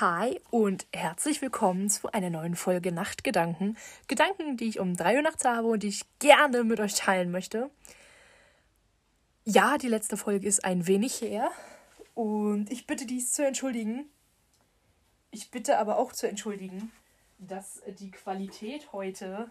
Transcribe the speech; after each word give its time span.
Hi 0.00 0.38
und 0.50 0.86
herzlich 0.92 1.40
willkommen 1.40 1.88
zu 1.88 2.12
einer 2.12 2.28
neuen 2.28 2.54
Folge 2.54 2.92
Nachtgedanken. 2.92 3.78
Gedanken, 4.08 4.58
die 4.58 4.66
ich 4.66 4.78
um 4.78 4.94
3 4.94 5.16
Uhr 5.16 5.22
nachts 5.22 5.46
habe 5.46 5.68
und 5.68 5.82
die 5.82 5.88
ich 5.88 6.02
gerne 6.18 6.64
mit 6.64 6.80
euch 6.80 6.92
teilen 6.92 7.30
möchte. 7.30 7.70
Ja, 9.44 9.78
die 9.78 9.88
letzte 9.88 10.18
Folge 10.18 10.46
ist 10.46 10.66
ein 10.66 10.86
wenig 10.86 11.22
her 11.22 11.50
und 12.14 12.70
ich 12.70 12.86
bitte 12.86 13.06
dies 13.06 13.32
zu 13.32 13.46
entschuldigen. 13.46 14.04
Ich 15.30 15.50
bitte 15.50 15.78
aber 15.78 15.96
auch 15.96 16.12
zu 16.12 16.28
entschuldigen, 16.28 16.92
dass 17.38 17.80
die 17.98 18.10
Qualität 18.10 18.92
heute 18.92 19.50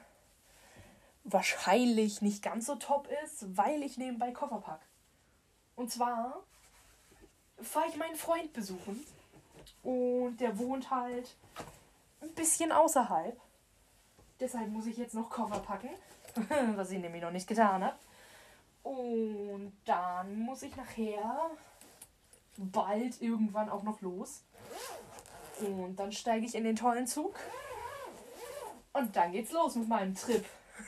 wahrscheinlich 1.23 2.21
nicht 2.21 2.43
ganz 2.43 2.67
so 2.67 2.75
top 2.75 3.09
ist, 3.23 3.57
weil 3.57 3.81
ich 3.81 3.97
nebenbei 3.97 4.31
Koffer 4.31 4.59
pack. 4.59 4.81
Und 5.75 5.91
zwar 5.91 6.43
fahre 7.63 7.87
ich 7.89 7.95
meinen 7.95 8.15
Freund 8.15 8.53
besuchen 8.53 9.03
und 9.83 10.37
der 10.37 10.57
wohnt 10.57 10.89
halt 10.89 11.35
ein 12.21 12.33
bisschen 12.33 12.71
außerhalb. 12.71 13.39
Deshalb 14.39 14.69
muss 14.69 14.85
ich 14.85 14.97
jetzt 14.97 15.13
noch 15.13 15.29
Koffer 15.29 15.59
packen, 15.59 15.89
was 16.75 16.91
ich 16.91 16.99
nämlich 16.99 17.21
noch 17.21 17.31
nicht 17.31 17.47
getan 17.47 17.83
habe. 17.83 17.97
Und 18.83 19.73
dann 19.85 20.39
muss 20.39 20.61
ich 20.63 20.75
nachher 20.75 21.49
bald 22.57 23.21
irgendwann 23.21 23.69
auch 23.69 23.83
noch 23.83 24.01
los. 24.01 24.43
Und 25.59 25.95
dann 25.95 26.11
steige 26.11 26.45
ich 26.45 26.55
in 26.55 26.63
den 26.63 26.75
tollen 26.75 27.07
Zug. 27.07 27.39
Und 28.93 29.15
dann 29.15 29.31
geht's 29.31 29.51
los 29.51 29.75
mit 29.75 29.87
meinem 29.87 30.15
Trip. 30.15 30.45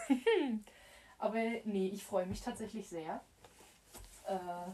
Aber 1.20 1.40
nee, 1.66 1.90
ich 1.94 2.04
freue 2.06 2.26
mich 2.26 2.42
tatsächlich 2.42 2.88
sehr. 2.88 3.22
Äh, 4.26 4.72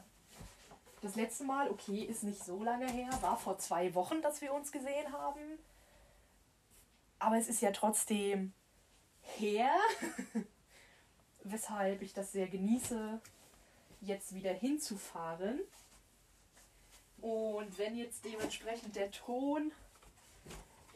das 1.03 1.15
letzte 1.15 1.43
Mal, 1.43 1.69
okay, 1.69 2.03
ist 2.03 2.23
nicht 2.23 2.43
so 2.43 2.63
lange 2.63 2.89
her, 2.89 3.09
war 3.21 3.37
vor 3.37 3.57
zwei 3.57 3.93
Wochen, 3.93 4.21
dass 4.21 4.39
wir 4.41 4.53
uns 4.53 4.71
gesehen 4.71 5.11
haben. 5.11 5.41
Aber 7.19 7.37
es 7.37 7.49
ist 7.49 7.61
ja 7.61 7.71
trotzdem 7.71 8.53
her, 9.21 9.69
weshalb 11.43 12.01
ich 12.01 12.13
das 12.13 12.31
sehr 12.31 12.47
genieße, 12.47 13.19
jetzt 13.99 14.33
wieder 14.33 14.53
hinzufahren. 14.53 15.59
Und 17.19 17.77
wenn 17.77 17.97
jetzt 17.97 18.23
dementsprechend 18.23 18.95
der 18.95 19.11
Ton 19.11 19.73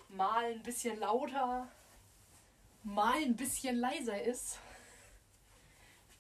mal 0.10 0.46
ein 0.46 0.64
bisschen 0.64 0.98
lauter, 1.00 1.68
mal 2.84 3.22
ein 3.22 3.36
bisschen 3.36 3.76
leiser 3.76 4.22
ist, 4.22 4.60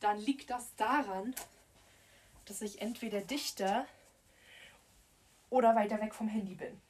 dann 0.01 0.17
liegt 0.19 0.49
das 0.49 0.75
daran, 0.75 1.33
dass 2.47 2.61
ich 2.61 2.81
entweder 2.81 3.21
dichter 3.21 3.85
oder 5.49 5.75
weiter 5.75 6.01
weg 6.01 6.13
vom 6.13 6.27
Handy 6.27 6.55
bin. 6.55 6.81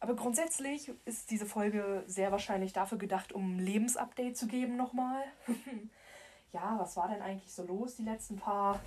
Aber 0.00 0.16
grundsätzlich 0.16 0.90
ist 1.04 1.30
diese 1.30 1.46
Folge 1.46 2.02
sehr 2.08 2.32
wahrscheinlich 2.32 2.72
dafür 2.72 2.98
gedacht, 2.98 3.32
um 3.32 3.56
ein 3.56 3.58
Lebensupdate 3.60 4.36
zu 4.36 4.48
geben 4.48 4.76
nochmal. 4.76 5.22
ja, 6.52 6.76
was 6.78 6.96
war 6.96 7.08
denn 7.08 7.22
eigentlich 7.22 7.52
so 7.52 7.64
los 7.64 7.96
die 7.96 8.02
letzten 8.02 8.36
paar 8.36 8.80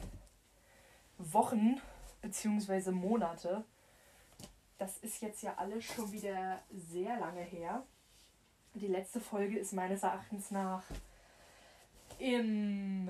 Wochen 1.17 1.79
bzw. 2.21 2.91
Monate? 2.91 3.63
Das 4.77 4.97
ist 4.97 5.21
jetzt 5.21 5.41
ja 5.41 5.55
alles 5.55 5.85
schon 5.85 6.11
wieder 6.11 6.59
sehr 6.73 7.17
lange 7.17 7.43
her. 7.43 7.85
Die 8.73 8.87
letzte 8.87 9.21
Folge 9.21 9.57
ist 9.57 9.71
meines 9.71 10.03
Erachtens 10.03 10.51
nach 10.51 10.83
im 12.19 13.09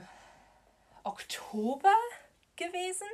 Oktober 1.15 1.95
gewesen 2.57 3.07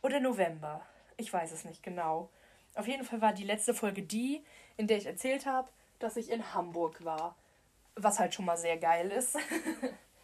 oder 0.00 0.18
November. 0.18 0.80
Ich 1.18 1.30
weiß 1.30 1.52
es 1.52 1.66
nicht 1.66 1.82
genau. 1.82 2.30
Auf 2.74 2.88
jeden 2.88 3.04
Fall 3.04 3.20
war 3.20 3.34
die 3.34 3.44
letzte 3.44 3.74
Folge 3.74 4.02
die, 4.02 4.42
in 4.78 4.86
der 4.86 4.96
ich 4.96 5.04
erzählt 5.04 5.44
habe, 5.44 5.68
dass 5.98 6.16
ich 6.16 6.30
in 6.30 6.54
Hamburg 6.54 7.04
war. 7.04 7.36
Was 7.96 8.18
halt 8.18 8.32
schon 8.32 8.46
mal 8.46 8.56
sehr 8.56 8.78
geil 8.78 9.10
ist. 9.10 9.36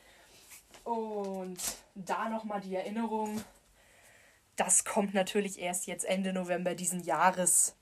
Und 0.84 1.58
da 1.94 2.30
nochmal 2.30 2.62
die 2.62 2.74
Erinnerung, 2.74 3.44
das 4.56 4.86
kommt 4.86 5.12
natürlich 5.12 5.58
erst 5.58 5.86
jetzt 5.86 6.06
Ende 6.06 6.32
November 6.32 6.74
diesen 6.74 7.02
Jahres, 7.02 7.76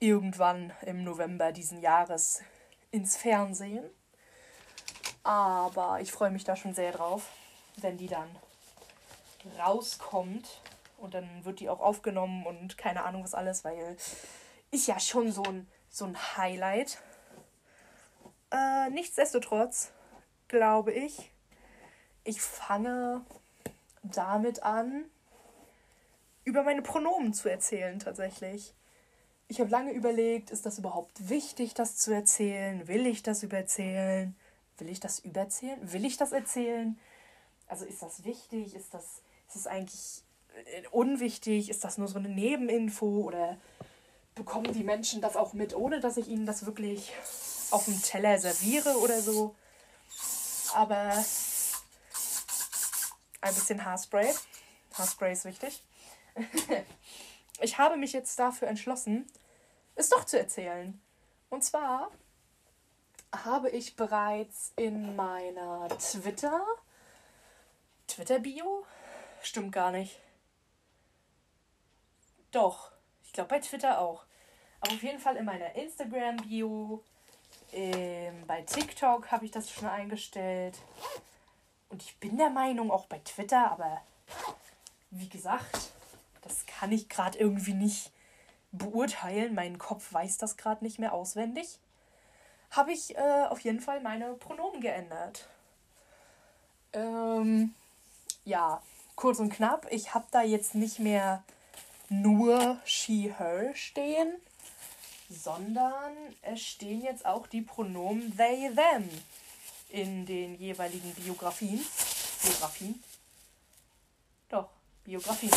irgendwann 0.00 0.72
im 0.82 1.04
November 1.04 1.52
diesen 1.52 1.80
Jahres 1.80 2.42
ins 2.90 3.16
Fernsehen. 3.16 3.88
Aber 5.22 6.00
ich 6.00 6.10
freue 6.10 6.32
mich 6.32 6.42
da 6.42 6.56
schon 6.56 6.74
sehr 6.74 6.90
drauf 6.90 7.30
wenn 7.82 7.96
die 7.96 8.06
dann 8.06 8.28
rauskommt 9.58 10.60
und 10.98 11.14
dann 11.14 11.44
wird 11.44 11.60
die 11.60 11.68
auch 11.68 11.80
aufgenommen 11.80 12.46
und 12.46 12.76
keine 12.76 13.04
Ahnung 13.04 13.24
was 13.24 13.34
alles, 13.34 13.64
weil 13.64 13.96
ist 14.70 14.86
ja 14.86 15.00
schon 15.00 15.32
so 15.32 15.42
ein, 15.42 15.66
so 15.88 16.04
ein 16.04 16.16
Highlight. 16.36 16.98
Äh, 18.52 18.90
nichtsdestotrotz 18.90 19.92
glaube 20.48 20.92
ich, 20.92 21.30
ich 22.24 22.40
fange 22.40 23.22
damit 24.02 24.62
an, 24.62 25.04
über 26.44 26.62
meine 26.62 26.82
Pronomen 26.82 27.32
zu 27.32 27.48
erzählen 27.48 27.98
tatsächlich. 27.98 28.74
Ich 29.48 29.60
habe 29.60 29.70
lange 29.70 29.92
überlegt, 29.92 30.50
ist 30.50 30.66
das 30.66 30.78
überhaupt 30.78 31.28
wichtig, 31.28 31.74
das 31.74 31.96
zu 31.96 32.12
erzählen? 32.12 32.86
Will 32.88 33.06
ich 33.06 33.22
das 33.22 33.42
übererzählen? 33.42 34.36
Will 34.78 34.88
ich 34.88 35.00
das 35.00 35.18
übererzählen? 35.18 35.92
Will 35.92 36.04
ich 36.04 36.16
das 36.16 36.32
erzählen? 36.32 36.98
Also 37.70 37.84
ist 37.84 38.02
das 38.02 38.24
wichtig? 38.24 38.74
Ist 38.74 38.92
das, 38.92 39.22
ist 39.46 39.54
das 39.54 39.66
eigentlich 39.68 40.24
äh, 40.66 40.88
unwichtig? 40.90 41.70
Ist 41.70 41.84
das 41.84 41.98
nur 41.98 42.08
so 42.08 42.18
eine 42.18 42.28
Nebeninfo? 42.28 43.06
Oder 43.06 43.56
bekommen 44.34 44.72
die 44.72 44.82
Menschen 44.82 45.20
das 45.20 45.36
auch 45.36 45.52
mit, 45.52 45.74
ohne 45.74 46.00
dass 46.00 46.16
ich 46.16 46.26
ihnen 46.26 46.46
das 46.46 46.66
wirklich 46.66 47.12
auf 47.70 47.84
dem 47.84 48.02
Teller 48.02 48.38
serviere 48.38 48.98
oder 48.98 49.22
so? 49.22 49.54
Aber 50.74 51.24
ein 53.40 53.54
bisschen 53.54 53.84
Haarspray. 53.84 54.34
Haarspray 54.94 55.32
ist 55.32 55.44
wichtig. 55.44 55.84
ich 57.60 57.78
habe 57.78 57.96
mich 57.96 58.12
jetzt 58.12 58.36
dafür 58.36 58.66
entschlossen, 58.66 59.30
es 59.94 60.08
doch 60.08 60.24
zu 60.24 60.40
erzählen. 60.40 61.00
Und 61.50 61.62
zwar 61.62 62.10
habe 63.44 63.70
ich 63.70 63.94
bereits 63.94 64.72
in 64.74 65.14
meiner 65.14 65.88
Twitter- 66.00 66.66
Twitter-Bio? 68.10 68.84
Stimmt 69.42 69.72
gar 69.72 69.90
nicht. 69.92 70.18
Doch, 72.50 72.90
ich 73.24 73.32
glaube 73.32 73.48
bei 73.48 73.60
Twitter 73.60 74.00
auch. 74.00 74.24
Aber 74.80 74.92
auf 74.92 75.02
jeden 75.02 75.18
Fall 75.18 75.36
in 75.36 75.44
meiner 75.44 75.74
Instagram-Bio, 75.74 77.02
ähm, 77.72 78.46
bei 78.46 78.62
TikTok 78.62 79.30
habe 79.30 79.44
ich 79.44 79.50
das 79.50 79.70
schon 79.70 79.88
eingestellt. 79.88 80.78
Und 81.88 82.02
ich 82.02 82.16
bin 82.18 82.36
der 82.36 82.50
Meinung, 82.50 82.90
auch 82.90 83.06
bei 83.06 83.18
Twitter, 83.18 83.70
aber 83.70 84.00
wie 85.10 85.28
gesagt, 85.28 85.92
das 86.42 86.66
kann 86.66 86.92
ich 86.92 87.08
gerade 87.08 87.38
irgendwie 87.38 87.74
nicht 87.74 88.12
beurteilen. 88.72 89.54
Mein 89.54 89.78
Kopf 89.78 90.12
weiß 90.12 90.38
das 90.38 90.56
gerade 90.56 90.84
nicht 90.84 90.98
mehr 90.98 91.12
auswendig. 91.12 91.78
Habe 92.70 92.92
ich 92.92 93.16
äh, 93.16 93.46
auf 93.48 93.60
jeden 93.60 93.80
Fall 93.80 94.00
meine 94.00 94.34
Pronomen 94.34 94.80
geändert. 94.80 95.48
Ähm, 96.92 97.74
ja, 98.44 98.82
kurz 99.16 99.38
und 99.38 99.50
knapp, 99.50 99.86
ich 99.90 100.14
habe 100.14 100.26
da 100.30 100.42
jetzt 100.42 100.74
nicht 100.74 100.98
mehr 100.98 101.42
nur 102.08 102.78
she, 102.84 103.32
her 103.36 103.74
stehen, 103.74 104.34
sondern 105.28 106.12
es 106.42 106.60
stehen 106.60 107.02
jetzt 107.02 107.24
auch 107.24 107.46
die 107.46 107.62
Pronomen 107.62 108.36
they, 108.36 108.70
them 108.74 109.08
in 109.90 110.26
den 110.26 110.56
jeweiligen 110.56 111.14
Biografien. 111.14 111.84
Biografien? 112.42 113.02
Doch, 114.48 114.68
Biografien. 115.04 115.52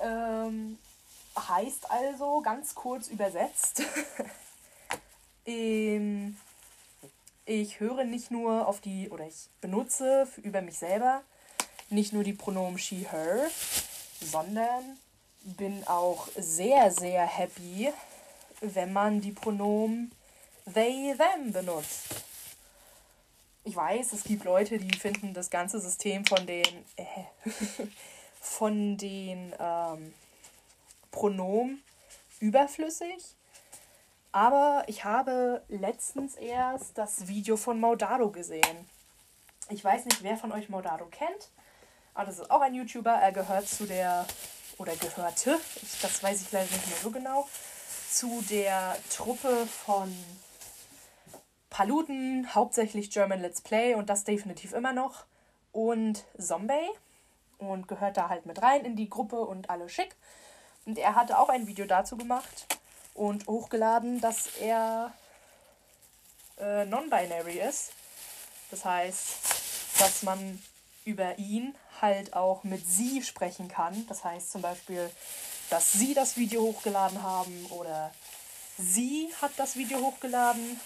Ähm, 0.00 0.78
heißt 1.36 1.90
also, 1.90 2.40
ganz 2.40 2.74
kurz 2.74 3.08
übersetzt, 3.08 3.82
ähm, 5.46 6.36
ich 7.44 7.80
höre 7.80 8.04
nicht 8.04 8.30
nur 8.30 8.66
auf 8.66 8.80
die, 8.80 9.08
oder 9.10 9.26
ich 9.26 9.48
benutze 9.60 10.28
über 10.42 10.62
mich 10.62 10.78
selber 10.78 11.22
nicht 11.90 12.12
nur 12.12 12.24
die 12.24 12.32
Pronomen 12.32 12.78
she, 12.78 13.06
her, 13.10 13.50
sondern 14.20 14.98
bin 15.42 15.86
auch 15.86 16.28
sehr, 16.36 16.90
sehr 16.90 17.24
happy, 17.26 17.92
wenn 18.60 18.92
man 18.92 19.20
die 19.20 19.32
Pronomen 19.32 20.12
they, 20.72 21.14
them 21.16 21.52
benutzt. 21.52 22.06
Ich 23.64 23.76
weiß, 23.76 24.12
es 24.12 24.24
gibt 24.24 24.44
Leute, 24.44 24.78
die 24.78 24.98
finden 24.98 25.34
das 25.34 25.50
ganze 25.50 25.80
System 25.80 26.24
von 26.24 26.46
den, 26.46 26.66
äh, 26.96 27.04
von 28.40 28.96
den 28.96 29.54
ähm, 29.58 30.14
Pronomen 31.10 31.82
überflüssig. 32.40 33.36
Aber 34.32 34.84
ich 34.86 35.04
habe 35.04 35.62
letztens 35.68 36.34
erst 36.34 36.96
das 36.96 37.28
Video 37.28 37.56
von 37.56 37.80
Maudado 37.80 38.30
gesehen. 38.30 38.88
Ich 39.70 39.84
weiß 39.84 40.04
nicht, 40.04 40.22
wer 40.22 40.36
von 40.36 40.52
euch 40.52 40.68
Maudado 40.68 41.06
kennt. 41.06 41.50
Aber 42.18 42.26
das 42.26 42.40
ist 42.40 42.50
auch 42.50 42.62
ein 42.62 42.74
YouTuber. 42.74 43.12
Er 43.12 43.30
gehört 43.30 43.68
zu 43.68 43.86
der 43.86 44.26
oder 44.76 44.96
gehörte, 44.96 45.56
ich, 45.80 46.00
das 46.00 46.20
weiß 46.20 46.42
ich 46.42 46.50
leider 46.50 46.68
nicht 46.68 46.88
mehr 46.88 46.98
so 47.00 47.12
genau, 47.12 47.48
zu 48.10 48.44
der 48.50 48.96
Truppe 49.08 49.68
von 49.68 50.12
Paluten, 51.70 52.52
hauptsächlich 52.56 53.12
German 53.12 53.40
Let's 53.40 53.60
Play 53.60 53.94
und 53.94 54.10
das 54.10 54.24
definitiv 54.24 54.72
immer 54.72 54.92
noch. 54.92 55.26
Und 55.70 56.24
Zombie 56.36 56.88
und 57.58 57.86
gehört 57.86 58.16
da 58.16 58.28
halt 58.28 58.46
mit 58.46 58.60
rein 58.62 58.84
in 58.84 58.96
die 58.96 59.08
Gruppe 59.08 59.38
und 59.38 59.70
alle 59.70 59.88
schick. 59.88 60.16
Und 60.86 60.98
er 60.98 61.14
hatte 61.14 61.38
auch 61.38 61.50
ein 61.50 61.68
Video 61.68 61.86
dazu 61.86 62.16
gemacht 62.16 62.66
und 63.14 63.46
hochgeladen, 63.46 64.20
dass 64.20 64.56
er 64.56 65.12
äh, 66.58 66.84
non-binary 66.84 67.60
ist. 67.60 67.92
Das 68.72 68.84
heißt, 68.84 70.00
dass 70.00 70.24
man 70.24 70.60
über 71.04 71.38
ihn 71.38 71.76
halt 72.00 72.34
auch 72.34 72.64
mit 72.64 72.86
sie 72.86 73.22
sprechen 73.22 73.68
kann. 73.68 74.06
Das 74.06 74.24
heißt 74.24 74.50
zum 74.52 74.62
Beispiel, 74.62 75.10
dass 75.70 75.92
sie 75.92 76.14
das 76.14 76.36
Video 76.36 76.62
hochgeladen 76.62 77.22
haben 77.22 77.66
oder 77.70 78.12
sie 78.78 79.30
hat 79.40 79.52
das 79.56 79.76
Video 79.76 79.98
hochgeladen. 80.00 80.80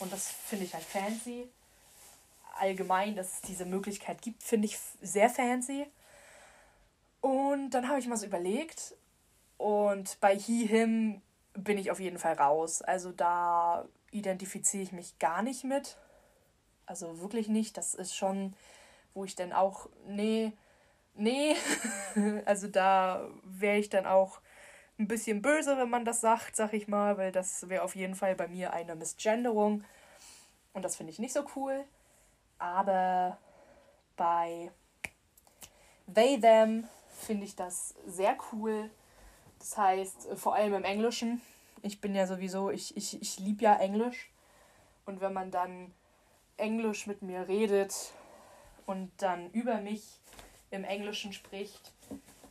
Und 0.00 0.12
das 0.12 0.28
finde 0.28 0.64
ich 0.64 0.74
halt 0.74 0.84
fancy. 0.84 1.48
Allgemein, 2.58 3.16
dass 3.16 3.34
es 3.34 3.40
diese 3.42 3.64
Möglichkeit 3.64 4.22
gibt, 4.22 4.42
finde 4.42 4.66
ich 4.66 4.78
sehr 5.00 5.30
fancy. 5.30 5.86
Und 7.20 7.70
dann 7.70 7.88
habe 7.88 7.98
ich 7.98 8.06
mal 8.06 8.16
so 8.16 8.26
überlegt. 8.26 8.94
Und 9.56 10.18
bei 10.20 10.36
he, 10.36 10.66
him 10.66 11.22
bin 11.54 11.78
ich 11.78 11.90
auf 11.90 12.00
jeden 12.00 12.18
Fall 12.18 12.34
raus. 12.34 12.82
Also 12.82 13.12
da 13.12 13.86
identifiziere 14.10 14.82
ich 14.82 14.92
mich 14.92 15.18
gar 15.18 15.42
nicht 15.42 15.64
mit. 15.64 15.96
Also 16.86 17.20
wirklich 17.20 17.48
nicht. 17.48 17.76
Das 17.76 17.94
ist 17.94 18.16
schon, 18.16 18.54
wo 19.14 19.24
ich 19.24 19.34
dann 19.34 19.52
auch, 19.52 19.88
nee, 20.06 20.52
nee. 21.14 21.56
also 22.44 22.68
da 22.68 23.28
wäre 23.44 23.78
ich 23.78 23.88
dann 23.88 24.06
auch 24.06 24.40
ein 24.98 25.08
bisschen 25.08 25.42
böse, 25.42 25.76
wenn 25.76 25.90
man 25.90 26.04
das 26.04 26.20
sagt, 26.20 26.56
sag 26.56 26.72
ich 26.72 26.88
mal, 26.88 27.18
weil 27.18 27.32
das 27.32 27.68
wäre 27.68 27.82
auf 27.82 27.96
jeden 27.96 28.14
Fall 28.14 28.34
bei 28.34 28.48
mir 28.48 28.72
eine 28.72 28.94
Missgenderung. 28.94 29.84
Und 30.72 30.82
das 30.82 30.96
finde 30.96 31.12
ich 31.12 31.18
nicht 31.18 31.32
so 31.32 31.44
cool. 31.56 31.84
Aber 32.58 33.38
bei 34.16 34.70
they, 36.12 36.40
them 36.40 36.88
finde 37.08 37.44
ich 37.44 37.56
das 37.56 37.94
sehr 38.06 38.36
cool. 38.52 38.90
Das 39.58 39.76
heißt, 39.76 40.28
vor 40.34 40.54
allem 40.54 40.74
im 40.74 40.84
Englischen. 40.84 41.40
Ich 41.82 42.00
bin 42.00 42.14
ja 42.14 42.26
sowieso, 42.26 42.70
ich, 42.70 42.96
ich, 42.96 43.20
ich 43.20 43.38
liebe 43.38 43.64
ja 43.64 43.76
Englisch. 43.76 44.30
Und 45.04 45.20
wenn 45.20 45.32
man 45.32 45.50
dann 45.50 45.92
Englisch 46.56 47.06
mit 47.06 47.22
mir 47.22 47.48
redet 47.48 48.12
und 48.86 49.10
dann 49.18 49.50
über 49.50 49.80
mich 49.80 50.20
im 50.70 50.84
Englischen 50.84 51.32
spricht 51.32 51.92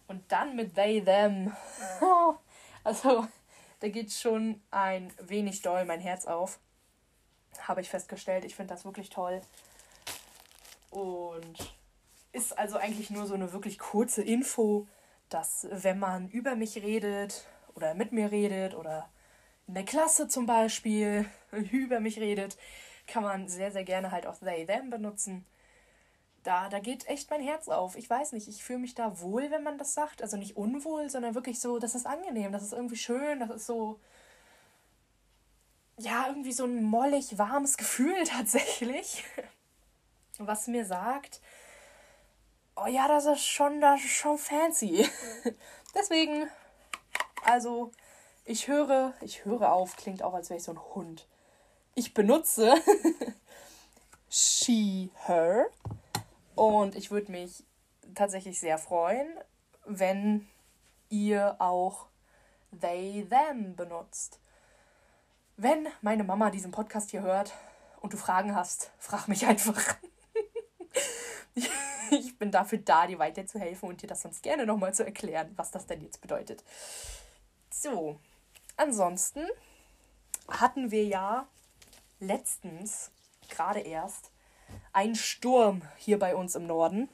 und 0.07 0.31
dann 0.31 0.55
mit 0.55 0.75
they, 0.75 1.03
them, 1.03 1.55
also 2.83 3.25
da 3.79 3.89
geht 3.89 4.11
schon 4.11 4.61
ein 4.69 5.11
wenig 5.19 5.61
doll 5.61 5.85
mein 5.85 5.99
Herz 5.99 6.25
auf. 6.25 6.59
Habe 7.59 7.81
ich 7.81 7.89
festgestellt. 7.89 8.45
Ich 8.45 8.55
finde 8.55 8.73
das 8.73 8.85
wirklich 8.85 9.09
toll. 9.09 9.41
Und 10.91 11.75
ist 12.31 12.57
also 12.57 12.77
eigentlich 12.77 13.09
nur 13.09 13.25
so 13.25 13.33
eine 13.33 13.51
wirklich 13.53 13.79
kurze 13.79 14.21
Info, 14.21 14.87
dass 15.29 15.67
wenn 15.71 15.99
man 15.99 16.29
über 16.29 16.55
mich 16.55 16.77
redet 16.77 17.45
oder 17.73 17.93
mit 17.93 18.11
mir 18.11 18.31
redet 18.31 18.75
oder 18.75 19.09
in 19.67 19.73
der 19.73 19.85
Klasse 19.85 20.27
zum 20.27 20.45
Beispiel 20.45 21.25
über 21.51 21.99
mich 21.99 22.19
redet, 22.19 22.57
kann 23.07 23.23
man 23.23 23.47
sehr, 23.47 23.71
sehr 23.71 23.83
gerne 23.83 24.11
halt 24.11 24.27
auch 24.27 24.37
they, 24.37 24.65
them 24.65 24.89
benutzen. 24.89 25.45
Da, 26.43 26.69
da 26.69 26.79
geht 26.79 27.07
echt 27.07 27.29
mein 27.29 27.41
Herz 27.41 27.67
auf. 27.67 27.95
Ich 27.95 28.09
weiß 28.09 28.31
nicht, 28.31 28.47
ich 28.47 28.63
fühle 28.63 28.79
mich 28.79 28.95
da 28.95 29.19
wohl, 29.21 29.51
wenn 29.51 29.63
man 29.63 29.77
das 29.77 29.93
sagt. 29.93 30.21
Also 30.21 30.37
nicht 30.37 30.57
unwohl, 30.57 31.09
sondern 31.09 31.35
wirklich 31.35 31.59
so, 31.59 31.77
das 31.77 31.93
ist 31.93 32.07
angenehm, 32.07 32.51
das 32.51 32.63
ist 32.63 32.73
irgendwie 32.73 32.97
schön, 32.97 33.39
das 33.39 33.51
ist 33.51 33.65
so, 33.67 33.99
ja, 35.97 36.27
irgendwie 36.27 36.51
so 36.51 36.65
ein 36.65 36.83
mollig 36.83 37.37
warmes 37.37 37.77
Gefühl 37.77 38.23
tatsächlich. 38.25 39.23
Was 40.39 40.67
mir 40.67 40.85
sagt, 40.85 41.41
oh 42.75 42.87
ja, 42.87 43.07
das 43.07 43.25
ist 43.25 43.45
schon, 43.45 43.81
das 43.81 43.99
ist 43.99 44.11
schon 44.11 44.37
fancy. 44.37 45.07
Deswegen, 45.95 46.49
also, 47.43 47.91
ich 48.45 48.67
höre, 48.67 49.13
ich 49.21 49.45
höre 49.45 49.71
auf, 49.71 49.95
klingt 49.95 50.23
auch, 50.23 50.33
als 50.33 50.49
wäre 50.49 50.57
ich 50.57 50.63
so 50.63 50.71
ein 50.71 50.95
Hund. 50.95 51.27
Ich 51.93 52.13
benutze 52.13 52.73
she, 54.29 55.11
her. 55.25 55.69
Und 56.61 56.95
ich 56.95 57.09
würde 57.09 57.31
mich 57.31 57.65
tatsächlich 58.13 58.59
sehr 58.59 58.77
freuen, 58.77 59.27
wenn 59.83 60.47
ihr 61.09 61.55
auch 61.57 62.05
they, 62.79 63.25
them 63.27 63.75
benutzt. 63.75 64.39
Wenn 65.57 65.87
meine 66.01 66.23
Mama 66.23 66.51
diesen 66.51 66.69
Podcast 66.71 67.09
hier 67.09 67.23
hört 67.23 67.51
und 67.99 68.13
du 68.13 68.17
Fragen 68.17 68.55
hast, 68.55 68.91
frag 68.99 69.27
mich 69.27 69.47
einfach. 69.47 69.81
ich 72.11 72.37
bin 72.37 72.51
dafür 72.51 72.77
da, 72.77 73.07
dir 73.07 73.17
weiterzuhelfen 73.17 73.89
und 73.89 74.03
dir 74.03 74.07
das 74.07 74.21
sonst 74.21 74.43
gerne 74.43 74.67
nochmal 74.67 74.93
zu 74.93 75.03
erklären, 75.03 75.51
was 75.55 75.71
das 75.71 75.87
denn 75.87 76.01
jetzt 76.01 76.21
bedeutet. 76.21 76.63
So, 77.71 78.19
ansonsten 78.77 79.47
hatten 80.47 80.91
wir 80.91 81.05
ja 81.05 81.47
letztens, 82.19 83.09
gerade 83.49 83.79
erst, 83.79 84.30
einen 84.93 85.15
Sturm 85.15 85.81
hier 85.97 86.19
bei 86.19 86.35
uns 86.35 86.55
im 86.55 86.67
Norden. 86.67 87.09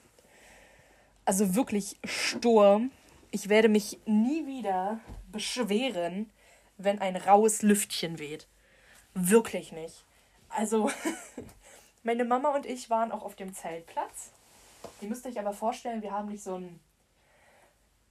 Also 1.26 1.56
wirklich 1.56 1.98
Sturm. 2.04 2.92
Ich 3.32 3.50
werde 3.50 3.70
mich 3.70 4.00
nie 4.06 4.48
wieder 4.48 5.00
beschweren, 5.32 6.30
wenn 6.78 7.00
ein 7.00 7.16
raues 7.16 7.62
Lüftchen 7.62 8.20
weht. 8.20 8.48
Wirklich 9.14 9.72
nicht. 9.72 10.06
Also, 10.50 10.90
meine 12.04 12.24
Mama 12.24 12.56
und 12.56 12.66
ich 12.66 12.90
waren 12.90 13.12
auch 13.12 13.24
auf 13.24 13.36
dem 13.36 13.54
Zeltplatz 13.54 14.32
Ihr 15.02 15.10
müsst 15.10 15.26
euch 15.26 15.40
aber 15.40 15.54
vorstellen, 15.54 16.02
wir 16.02 16.12
haben 16.12 16.30
nicht 16.30 16.44
so 16.44 16.56
ein 16.56 16.80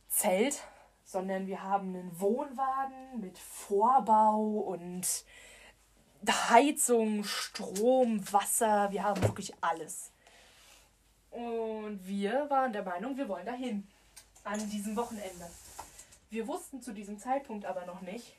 Zelt, 0.08 0.62
sondern 1.04 1.46
wir 1.46 1.62
haben 1.62 1.94
einen 1.94 2.20
Wohnwagen 2.20 3.20
mit 3.20 3.38
Vorbau 3.38 4.40
und 4.40 5.24
Heizung, 6.32 7.24
Strom, 7.24 8.20
Wasser. 8.32 8.90
Wir 8.90 9.02
haben 9.02 9.22
wirklich 9.22 9.52
alles. 9.60 10.10
Und 11.30 12.06
wir 12.06 12.48
waren 12.48 12.72
der 12.72 12.82
Meinung, 12.82 13.16
wir 13.16 13.28
wollen 13.28 13.46
dahin. 13.46 13.86
An 14.44 14.70
diesem 14.70 14.96
Wochenende. 14.96 15.50
Wir 16.30 16.46
wussten 16.46 16.80
zu 16.80 16.92
diesem 16.92 17.18
Zeitpunkt 17.18 17.64
aber 17.64 17.84
noch 17.84 18.00
nicht, 18.00 18.36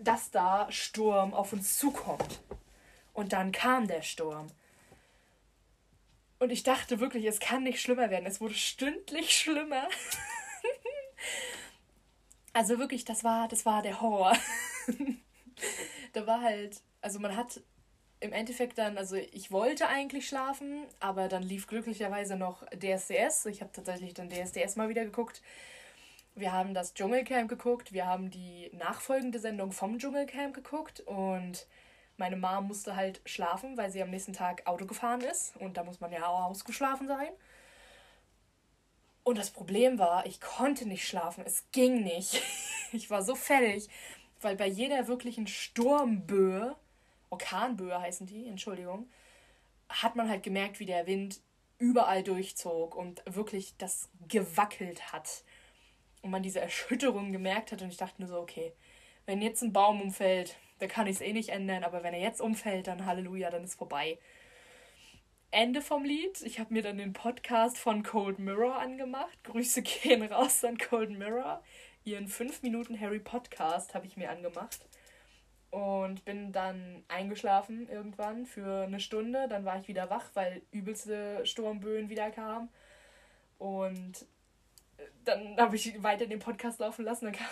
dass 0.00 0.30
da 0.30 0.70
Sturm 0.72 1.34
auf 1.34 1.52
uns 1.52 1.78
zukommt. 1.78 2.40
Und 3.12 3.32
dann 3.32 3.52
kam 3.52 3.86
der 3.88 4.02
Sturm. 4.02 4.46
Und 6.38 6.50
ich 6.50 6.62
dachte 6.62 7.00
wirklich, 7.00 7.24
es 7.24 7.40
kann 7.40 7.64
nicht 7.64 7.80
schlimmer 7.80 8.10
werden. 8.10 8.26
Es 8.26 8.40
wurde 8.40 8.54
stündlich 8.54 9.36
schlimmer. 9.36 9.88
also 12.52 12.78
wirklich, 12.78 13.04
das 13.04 13.24
war, 13.24 13.48
das 13.48 13.66
war 13.66 13.82
der 13.82 14.00
Horror. 14.00 14.36
da 16.18 16.26
war 16.26 16.42
halt, 16.42 16.82
also 17.00 17.20
man 17.20 17.36
hat 17.36 17.60
im 18.20 18.32
Endeffekt 18.32 18.78
dann, 18.78 18.98
also 18.98 19.14
ich 19.14 19.52
wollte 19.52 19.86
eigentlich 19.86 20.26
schlafen, 20.26 20.84
aber 20.98 21.28
dann 21.28 21.44
lief 21.44 21.68
glücklicherweise 21.68 22.34
noch 22.34 22.66
DSDS. 22.70 23.46
Ich 23.46 23.60
habe 23.60 23.70
tatsächlich 23.72 24.14
dann 24.14 24.28
DSDS 24.28 24.74
mal 24.74 24.88
wieder 24.88 25.04
geguckt. 25.04 25.40
Wir 26.34 26.52
haben 26.52 26.74
das 26.74 26.94
Dschungelcamp 26.94 27.48
geguckt, 27.48 27.92
wir 27.92 28.06
haben 28.06 28.30
die 28.30 28.70
nachfolgende 28.72 29.38
Sendung 29.38 29.72
vom 29.72 29.98
Dschungelcamp 29.98 30.54
geguckt 30.54 31.00
und 31.00 31.66
meine 32.16 32.36
Mom 32.36 32.66
musste 32.66 32.96
halt 32.96 33.20
schlafen, 33.24 33.76
weil 33.76 33.90
sie 33.90 34.02
am 34.02 34.10
nächsten 34.10 34.32
Tag 34.32 34.66
Auto 34.66 34.86
gefahren 34.86 35.20
ist. 35.20 35.56
Und 35.56 35.76
da 35.76 35.84
muss 35.84 36.00
man 36.00 36.12
ja 36.12 36.26
auch 36.26 36.46
ausgeschlafen 36.46 37.06
sein. 37.06 37.30
Und 39.22 39.38
das 39.38 39.50
Problem 39.50 40.00
war, 40.00 40.26
ich 40.26 40.40
konnte 40.40 40.88
nicht 40.88 41.06
schlafen. 41.06 41.44
Es 41.46 41.64
ging 41.70 42.02
nicht. 42.02 42.42
Ich 42.90 43.10
war 43.10 43.22
so 43.22 43.34
fertig, 43.34 43.86
weil 44.40 44.56
bei 44.56 44.66
jeder 44.66 45.08
wirklichen 45.08 45.46
Sturmböe, 45.46 46.76
Orkanböe 47.30 48.00
heißen 48.00 48.26
die, 48.26 48.46
Entschuldigung, 48.46 49.08
hat 49.88 50.16
man 50.16 50.28
halt 50.28 50.42
gemerkt, 50.42 50.80
wie 50.80 50.86
der 50.86 51.06
Wind 51.06 51.40
überall 51.78 52.22
durchzog 52.22 52.94
und 52.94 53.22
wirklich 53.26 53.76
das 53.78 54.08
gewackelt 54.28 55.12
hat. 55.12 55.44
Und 56.22 56.30
man 56.30 56.42
diese 56.42 56.60
Erschütterung 56.60 57.32
gemerkt 57.32 57.70
hat. 57.70 57.82
Und 57.82 57.90
ich 57.90 57.96
dachte 57.96 58.20
nur 58.20 58.28
so, 58.28 58.38
okay, 58.38 58.72
wenn 59.26 59.40
jetzt 59.40 59.62
ein 59.62 59.72
Baum 59.72 60.00
umfällt, 60.00 60.56
da 60.78 60.86
kann 60.86 61.06
ich 61.06 61.16
es 61.16 61.20
eh 61.20 61.32
nicht 61.32 61.50
ändern, 61.50 61.84
aber 61.84 62.02
wenn 62.02 62.14
er 62.14 62.20
jetzt 62.20 62.40
umfällt, 62.40 62.86
dann 62.86 63.06
Halleluja, 63.06 63.50
dann 63.50 63.64
ist 63.64 63.74
vorbei. 63.74 64.18
Ende 65.50 65.80
vom 65.80 66.04
Lied. 66.04 66.42
Ich 66.42 66.60
habe 66.60 66.74
mir 66.74 66.82
dann 66.82 66.98
den 66.98 67.14
Podcast 67.14 67.78
von 67.78 68.02
Cold 68.02 68.38
Mirror 68.38 68.76
angemacht. 68.76 69.42
Grüße 69.44 69.82
gehen 69.82 70.22
raus 70.22 70.62
an 70.64 70.76
Cold 70.76 71.10
Mirror. 71.10 71.62
Ihren 72.08 72.28
5 72.28 72.62
Minuten 72.62 72.98
Harry 72.98 73.18
Podcast 73.18 73.94
habe 73.94 74.06
ich 74.06 74.16
mir 74.16 74.30
angemacht. 74.30 74.80
Und 75.70 76.24
bin 76.24 76.52
dann 76.52 77.04
eingeschlafen 77.08 77.88
irgendwann 77.90 78.46
für 78.46 78.84
eine 78.84 79.00
Stunde. 79.00 79.46
Dann 79.48 79.66
war 79.66 79.78
ich 79.78 79.88
wieder 79.88 80.08
wach, 80.08 80.30
weil 80.32 80.62
übelste 80.70 81.44
Sturmböen 81.44 82.08
wieder 82.08 82.30
kamen. 82.30 82.70
Und 83.58 84.26
dann 85.26 85.58
habe 85.58 85.76
ich 85.76 86.02
weiter 86.02 86.26
den 86.26 86.38
Podcast 86.38 86.80
laufen 86.80 87.04
lassen. 87.04 87.26
Dann 87.26 87.34
kam, 87.34 87.46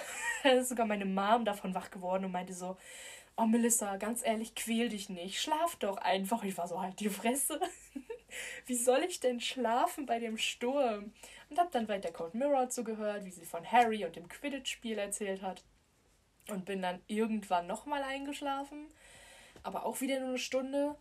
ist 0.58 0.70
sogar 0.70 0.86
meine 0.86 1.04
Mom 1.04 1.44
davon 1.44 1.74
wach 1.74 1.90
geworden 1.90 2.24
und 2.24 2.32
meinte 2.32 2.54
so, 2.54 2.78
oh 3.36 3.44
Melissa, 3.44 3.96
ganz 3.96 4.24
ehrlich, 4.24 4.54
quäl 4.54 4.88
dich 4.88 5.10
nicht, 5.10 5.38
schlaf 5.38 5.76
doch 5.76 5.98
einfach. 5.98 6.42
Ich 6.44 6.56
war 6.56 6.66
so, 6.66 6.80
halt 6.80 6.98
die 7.00 7.10
Fresse. 7.10 7.60
wie 8.66 8.74
soll 8.74 9.02
ich 9.06 9.20
denn 9.20 9.40
schlafen 9.40 10.06
bei 10.06 10.18
dem 10.18 10.38
Sturm? 10.38 11.12
Und 11.48 11.58
habe 11.58 11.70
dann 11.72 11.88
weiter 11.88 12.10
Cold 12.10 12.34
Mirror 12.34 12.70
zugehört, 12.70 13.24
wie 13.24 13.30
sie 13.30 13.44
von 13.44 13.70
Harry 13.70 14.04
und 14.04 14.16
dem 14.16 14.28
Quidditch-Spiel 14.28 14.98
erzählt 14.98 15.42
hat. 15.42 15.62
Und 16.48 16.64
bin 16.64 16.82
dann 16.82 17.00
irgendwann 17.06 17.66
nochmal 17.66 18.02
eingeschlafen. 18.02 18.86
Aber 19.62 19.84
auch 19.84 20.00
wieder 20.00 20.20
nur 20.20 20.30
eine 20.30 20.38
Stunde. 20.38 20.96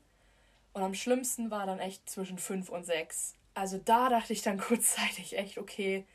Und 0.74 0.84
am 0.84 0.94
schlimmsten 0.94 1.52
war 1.52 1.66
dann 1.66 1.80
echt 1.80 2.10
zwischen 2.10 2.38
fünf 2.38 2.70
und 2.70 2.86
sechs. 2.86 3.36
Also 3.54 3.78
da 3.78 4.10
dachte 4.10 4.34
ich 4.34 4.42
dann 4.42 4.58
kurzzeitig 4.60 5.38
echt, 5.38 5.58
okay, 5.58 6.06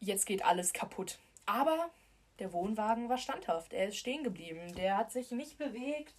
jetzt 0.00 0.26
geht 0.26 0.44
alles 0.44 0.72
kaputt. 0.72 1.18
Aber 1.46 1.90
der 2.38 2.52
Wohnwagen 2.52 3.08
war 3.08 3.18
standhaft. 3.18 3.72
Er 3.72 3.88
ist 3.88 3.96
stehen 3.96 4.24
geblieben. 4.24 4.74
Der 4.74 4.96
hat 4.96 5.12
sich 5.12 5.30
nicht 5.30 5.58
bewegt. 5.58 6.14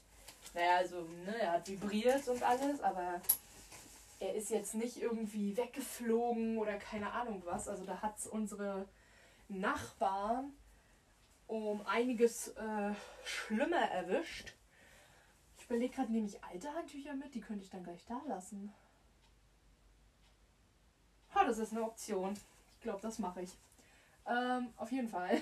Naja, 0.54 0.78
also, 0.78 1.02
ne, 1.26 1.36
er 1.40 1.52
hat 1.54 1.68
vibriert 1.68 2.28
und 2.28 2.44
alles, 2.44 2.82
aber 2.82 3.22
er 4.24 4.36
ist 4.36 4.50
jetzt 4.50 4.74
nicht 4.74 5.02
irgendwie 5.02 5.58
weggeflogen 5.58 6.58
oder 6.58 6.78
keine 6.78 7.12
Ahnung 7.12 7.42
was. 7.46 7.68
Also 7.68 7.84
da 7.84 8.02
hat 8.02 8.18
es 8.18 8.26
unsere 8.26 8.88
Nachbarn 9.50 10.54
um 11.48 11.86
einiges 11.86 12.48
äh, 12.50 12.94
schlimmer 13.26 13.82
erwischt. 13.92 14.54
Ich 15.58 15.66
überlege 15.66 15.94
gerade, 15.94 16.12
nehme 16.12 16.28
ich 16.28 16.42
alte 16.42 16.74
Handtücher 16.74 17.14
mit? 17.16 17.36
Die 17.36 17.42
könnte 17.42 17.66
ich 17.66 17.70
dann 17.70 17.84
gleich 17.84 18.06
da 18.06 18.22
lassen. 18.28 18.74
Ha, 21.36 21.44
das 21.44 21.58
ist 21.58 21.74
eine 21.74 21.84
Option. 21.84 22.34
Ich 22.76 22.82
glaube, 22.82 23.02
das 23.02 23.20
mache 23.20 23.42
ich. 23.42 23.52
Ähm, 24.26 24.70
auf 24.78 24.92
jeden 24.94 25.10
Fall. 25.10 25.42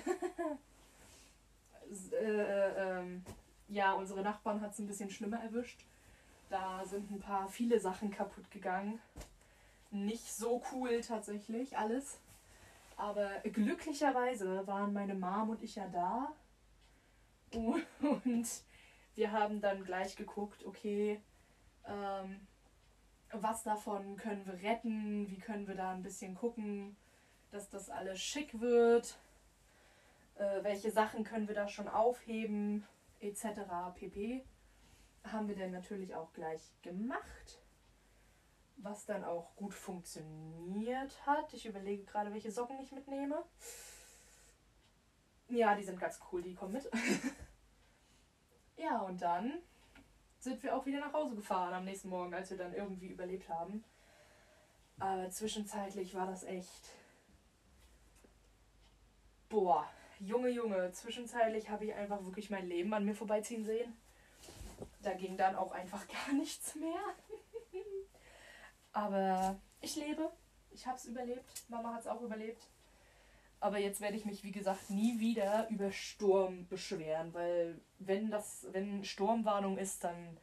äh, 2.12 2.16
äh, 2.16 2.98
ähm, 2.98 3.24
ja, 3.68 3.92
unsere 3.92 4.22
Nachbarn 4.22 4.60
hat 4.60 4.72
es 4.72 4.80
ein 4.80 4.88
bisschen 4.88 5.10
schlimmer 5.10 5.40
erwischt. 5.40 5.84
Da 6.52 6.84
sind 6.84 7.10
ein 7.10 7.18
paar 7.18 7.48
viele 7.48 7.80
Sachen 7.80 8.10
kaputt 8.10 8.50
gegangen. 8.50 9.00
Nicht 9.90 10.30
so 10.34 10.62
cool 10.70 11.00
tatsächlich 11.00 11.78
alles. 11.78 12.18
Aber 12.98 13.40
glücklicherweise 13.44 14.66
waren 14.66 14.92
meine 14.92 15.14
Mom 15.14 15.48
und 15.48 15.62
ich 15.62 15.76
ja 15.76 15.88
da. 15.88 16.30
Und 17.54 18.48
wir 19.14 19.32
haben 19.32 19.62
dann 19.62 19.82
gleich 19.82 20.14
geguckt, 20.14 20.66
okay, 20.66 21.22
ähm, 21.86 22.46
was 23.30 23.62
davon 23.62 24.18
können 24.18 24.44
wir 24.44 24.60
retten, 24.62 25.30
wie 25.30 25.38
können 25.38 25.66
wir 25.66 25.74
da 25.74 25.92
ein 25.92 26.02
bisschen 26.02 26.34
gucken, 26.34 26.96
dass 27.50 27.70
das 27.70 27.88
alles 27.88 28.20
schick 28.20 28.60
wird, 28.60 29.16
äh, 30.36 30.62
welche 30.62 30.90
Sachen 30.90 31.24
können 31.24 31.48
wir 31.48 31.54
da 31.54 31.66
schon 31.66 31.88
aufheben, 31.88 32.86
etc. 33.20 33.46
pp 33.94 34.44
haben 35.24 35.48
wir 35.48 35.56
dann 35.56 35.70
natürlich 35.70 36.14
auch 36.14 36.32
gleich 36.32 36.72
gemacht, 36.82 37.60
was 38.76 39.06
dann 39.06 39.24
auch 39.24 39.54
gut 39.56 39.74
funktioniert 39.74 41.26
hat. 41.26 41.52
Ich 41.54 41.66
überlege 41.66 42.04
gerade, 42.04 42.32
welche 42.32 42.50
Socken 42.50 42.80
ich 42.80 42.92
mitnehme. 42.92 43.42
Ja, 45.48 45.74
die 45.74 45.84
sind 45.84 46.00
ganz 46.00 46.18
cool, 46.30 46.42
die 46.42 46.54
kommen 46.54 46.72
mit. 46.72 46.90
ja, 48.76 49.00
und 49.00 49.20
dann 49.20 49.58
sind 50.38 50.62
wir 50.62 50.76
auch 50.76 50.86
wieder 50.86 51.00
nach 51.00 51.12
Hause 51.12 51.36
gefahren 51.36 51.74
am 51.74 51.84
nächsten 51.84 52.08
Morgen, 52.08 52.34
als 52.34 52.50
wir 52.50 52.56
dann 52.56 52.74
irgendwie 52.74 53.08
überlebt 53.08 53.48
haben. 53.48 53.84
Aber 54.98 55.30
zwischenzeitlich 55.30 56.14
war 56.14 56.26
das 56.26 56.42
echt. 56.42 56.90
Boah, 59.48 59.86
Junge, 60.18 60.48
Junge, 60.48 60.90
zwischenzeitlich 60.92 61.68
habe 61.68 61.84
ich 61.84 61.94
einfach 61.94 62.24
wirklich 62.24 62.48
mein 62.50 62.66
Leben 62.66 62.92
an 62.94 63.04
mir 63.04 63.14
vorbeiziehen 63.14 63.64
sehen 63.64 63.94
da 65.00 65.14
ging 65.14 65.36
dann 65.36 65.56
auch 65.56 65.72
einfach 65.72 66.06
gar 66.26 66.34
nichts 66.34 66.74
mehr. 66.74 67.00
Aber 68.92 69.56
ich 69.80 69.96
lebe. 69.96 70.30
Ich 70.70 70.86
habe 70.86 70.96
es 70.96 71.04
überlebt. 71.06 71.64
Mama 71.68 71.94
hat 71.94 72.00
es 72.00 72.06
auch 72.06 72.20
überlebt. 72.22 72.62
Aber 73.60 73.78
jetzt 73.78 74.00
werde 74.00 74.16
ich 74.16 74.24
mich, 74.24 74.42
wie 74.42 74.50
gesagt, 74.50 74.90
nie 74.90 75.20
wieder 75.20 75.68
über 75.68 75.92
Sturm 75.92 76.66
beschweren, 76.66 77.32
weil 77.32 77.80
wenn 78.00 78.28
das, 78.28 78.66
wenn 78.72 79.04
Sturmwarnung 79.04 79.78
ist, 79.78 80.02
dann 80.02 80.36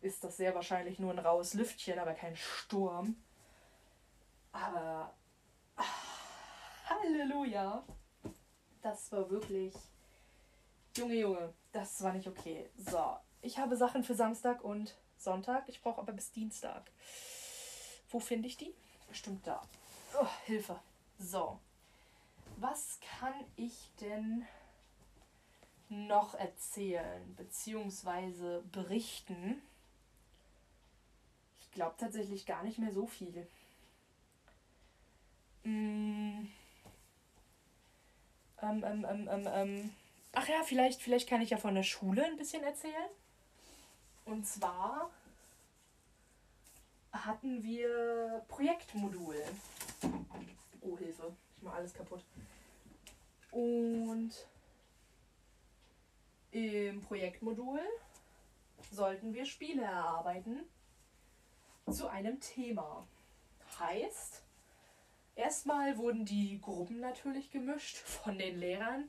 ist 0.00 0.22
das 0.22 0.36
sehr 0.36 0.54
wahrscheinlich 0.54 1.00
nur 1.00 1.10
ein 1.12 1.18
raues 1.18 1.54
Lüftchen, 1.54 1.98
aber 1.98 2.14
kein 2.14 2.36
Sturm. 2.36 3.16
Aber 4.52 5.12
ach, 5.74 6.22
Halleluja. 6.84 7.84
Das 8.80 9.10
war 9.10 9.28
wirklich. 9.28 9.74
Junge, 10.96 11.14
Junge, 11.14 11.54
das 11.72 12.02
war 12.02 12.12
nicht 12.12 12.28
okay. 12.28 12.68
So, 12.76 13.16
ich 13.42 13.58
habe 13.58 13.76
Sachen 13.76 14.04
für 14.04 14.14
Samstag 14.14 14.62
und 14.62 14.96
Sonntag. 15.18 15.68
Ich 15.68 15.82
brauche 15.82 16.00
aber 16.00 16.12
bis 16.12 16.30
Dienstag. 16.32 16.90
Wo 18.10 18.20
finde 18.20 18.48
ich 18.48 18.56
die? 18.56 18.72
Bestimmt 19.08 19.46
da. 19.46 19.60
Oh, 20.20 20.26
Hilfe. 20.46 20.78
So. 21.18 21.58
Was 22.56 22.98
kann 23.18 23.34
ich 23.56 23.90
denn 24.00 24.46
noch 25.88 26.34
erzählen 26.34 27.34
bzw. 27.36 28.60
berichten? 28.70 29.60
Ich 31.60 31.72
glaube 31.72 31.96
tatsächlich 31.98 32.46
gar 32.46 32.62
nicht 32.62 32.78
mehr 32.78 32.92
so 32.92 33.06
viel. 33.06 33.46
Mm. 35.64 36.46
Ähm, 38.62 38.84
ähm, 38.84 39.06
ähm, 39.08 39.28
ähm, 39.30 39.48
ähm. 39.52 39.94
Ach 40.32 40.48
ja, 40.48 40.62
vielleicht, 40.64 41.02
vielleicht 41.02 41.28
kann 41.28 41.42
ich 41.42 41.50
ja 41.50 41.56
von 41.56 41.74
der 41.74 41.82
Schule 41.82 42.24
ein 42.24 42.36
bisschen 42.36 42.62
erzählen. 42.62 43.10
Und 44.24 44.46
zwar 44.46 45.10
hatten 47.12 47.62
wir 47.62 48.44
Projektmodul. 48.48 49.36
Oh, 50.80 50.96
Hilfe. 50.98 51.34
Ich 51.56 51.62
mache 51.62 51.76
alles 51.76 51.94
kaputt. 51.94 52.24
Und 53.50 54.32
im 56.50 57.00
Projektmodul 57.02 57.80
sollten 58.90 59.34
wir 59.34 59.44
Spiele 59.44 59.82
erarbeiten 59.82 60.60
zu 61.90 62.08
einem 62.08 62.40
Thema. 62.40 63.06
Heißt, 63.78 64.42
erstmal 65.34 65.96
wurden 65.98 66.24
die 66.24 66.60
Gruppen 66.60 67.00
natürlich 67.00 67.50
gemischt 67.50 67.96
von 67.96 68.38
den 68.38 68.58
Lehrern. 68.58 69.08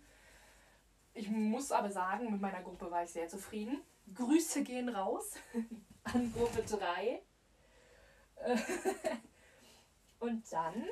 Ich 1.13 1.29
muss 1.29 1.71
aber 1.71 1.91
sagen, 1.91 2.31
mit 2.31 2.41
meiner 2.41 2.61
Gruppe 2.61 2.89
war 2.89 3.03
ich 3.03 3.11
sehr 3.11 3.27
zufrieden. 3.27 3.81
Grüße 4.13 4.63
gehen 4.63 4.89
raus 4.89 5.35
an 6.03 6.33
Gruppe 6.33 6.63
3. 6.63 7.21
Und 10.19 10.51
dann 10.51 10.85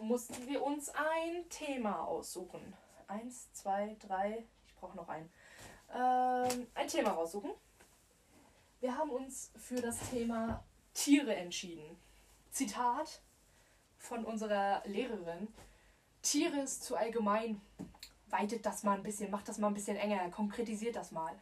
mussten 0.00 0.46
wir 0.46 0.62
uns 0.62 0.90
ein 0.90 1.48
Thema 1.48 2.04
aussuchen. 2.04 2.60
Eins, 3.08 3.52
zwei, 3.52 3.96
drei, 4.00 4.44
ich 4.66 4.74
brauche 4.76 4.96
noch 4.96 5.08
ein. 5.08 5.30
Ähm, 5.94 6.66
ein 6.74 6.88
Thema 6.88 7.10
raussuchen. 7.10 7.50
Wir 8.80 8.96
haben 8.96 9.10
uns 9.10 9.52
für 9.56 9.80
das 9.80 9.98
Thema 10.10 10.62
Tiere 10.92 11.34
entschieden. 11.34 11.96
Zitat 12.50 13.20
von 13.98 14.24
unserer 14.24 14.82
Lehrerin. 14.86 15.48
Tiere 16.22 16.60
ist 16.60 16.84
zu 16.84 16.96
allgemein. 16.96 17.60
Weitet 18.28 18.66
das 18.66 18.82
mal 18.82 18.96
ein 18.96 19.02
bisschen, 19.02 19.30
macht 19.30 19.48
das 19.48 19.58
mal 19.58 19.68
ein 19.68 19.74
bisschen 19.74 19.96
enger, 19.96 20.28
konkretisiert 20.30 20.96
das 20.96 21.12
mal. 21.12 21.34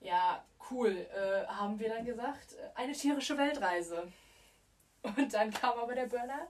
Ja, 0.00 0.44
cool, 0.70 1.06
äh, 1.14 1.46
haben 1.46 1.78
wir 1.78 1.90
dann 1.90 2.04
gesagt, 2.04 2.56
eine 2.74 2.92
tierische 2.92 3.36
Weltreise. 3.36 4.10
Und 5.02 5.32
dann 5.32 5.50
kam 5.50 5.78
aber 5.78 5.94
der 5.94 6.06
Burner, 6.06 6.48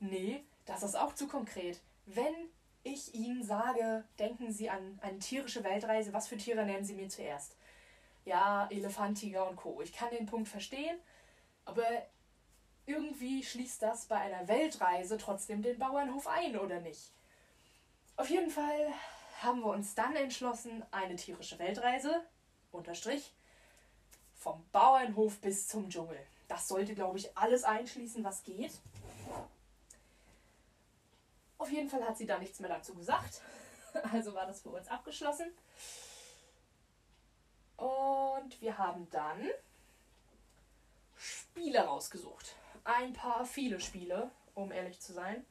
nee, 0.00 0.44
das 0.66 0.82
ist 0.82 0.94
auch 0.94 1.14
zu 1.14 1.26
konkret. 1.26 1.80
Wenn 2.06 2.50
ich 2.82 3.14
Ihnen 3.14 3.42
sage, 3.42 4.04
denken 4.18 4.52
Sie 4.52 4.68
an 4.68 4.98
eine 5.02 5.18
tierische 5.18 5.64
Weltreise, 5.64 6.12
was 6.12 6.28
für 6.28 6.36
Tiere 6.36 6.64
nennen 6.64 6.84
Sie 6.84 6.94
mir 6.94 7.08
zuerst? 7.08 7.56
Ja, 8.24 8.68
Elefant, 8.70 9.18
Tiger 9.18 9.48
und 9.48 9.56
Co. 9.56 9.80
Ich 9.82 9.92
kann 9.92 10.10
den 10.10 10.26
Punkt 10.26 10.48
verstehen, 10.48 10.98
aber 11.64 11.84
irgendwie 12.86 13.42
schließt 13.42 13.82
das 13.82 14.06
bei 14.06 14.16
einer 14.16 14.48
Weltreise 14.48 15.16
trotzdem 15.16 15.62
den 15.62 15.78
Bauernhof 15.78 16.26
ein, 16.26 16.58
oder 16.58 16.80
nicht? 16.80 17.12
Auf 18.16 18.28
jeden 18.28 18.50
Fall 18.50 18.92
haben 19.40 19.60
wir 19.60 19.70
uns 19.70 19.94
dann 19.94 20.14
entschlossen, 20.14 20.84
eine 20.90 21.16
tierische 21.16 21.58
Weltreise 21.58 22.24
unterstrich, 22.72 23.32
vom 24.34 24.64
Bauernhof 24.72 25.38
bis 25.40 25.68
zum 25.68 25.88
Dschungel. 25.88 26.18
Das 26.48 26.68
sollte, 26.68 26.94
glaube 26.94 27.18
ich, 27.18 27.36
alles 27.36 27.64
einschließen, 27.64 28.24
was 28.24 28.42
geht. 28.42 28.72
Auf 31.58 31.70
jeden 31.70 31.88
Fall 31.88 32.06
hat 32.06 32.18
sie 32.18 32.26
da 32.26 32.38
nichts 32.38 32.60
mehr 32.60 32.70
dazu 32.70 32.94
gesagt. 32.94 33.40
Also 34.10 34.32
war 34.32 34.46
das 34.46 34.62
für 34.62 34.70
uns 34.70 34.88
abgeschlossen. 34.88 35.52
Und 37.76 38.58
wir 38.62 38.78
haben 38.78 39.06
dann 39.10 39.50
Spiele 41.14 41.80
rausgesucht. 41.80 42.56
Ein 42.84 43.12
paar 43.12 43.44
viele 43.44 43.80
Spiele, 43.80 44.30
um 44.54 44.72
ehrlich 44.72 44.98
zu 44.98 45.12
sein. 45.12 45.44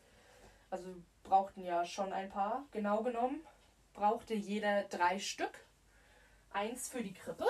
Also 0.72 0.88
brauchten 1.22 1.64
ja 1.64 1.86
schon 1.86 2.12
ein 2.14 2.30
paar. 2.30 2.66
Genau 2.72 3.04
genommen 3.04 3.46
brauchte 3.94 4.34
jeder 4.34 4.84
drei 4.84 5.20
Stück. 5.20 5.52
Eins 6.54 6.90
für 6.90 7.02
die 7.02 7.14
Krippe, 7.14 7.46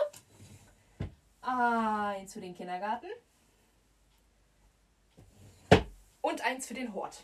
eins 1.41 2.33
für 2.33 2.41
den 2.41 2.55
Kindergarten 2.55 3.07
und 6.21 6.41
eins 6.41 6.67
für 6.67 6.75
den 6.75 6.93
Hort. 6.93 7.23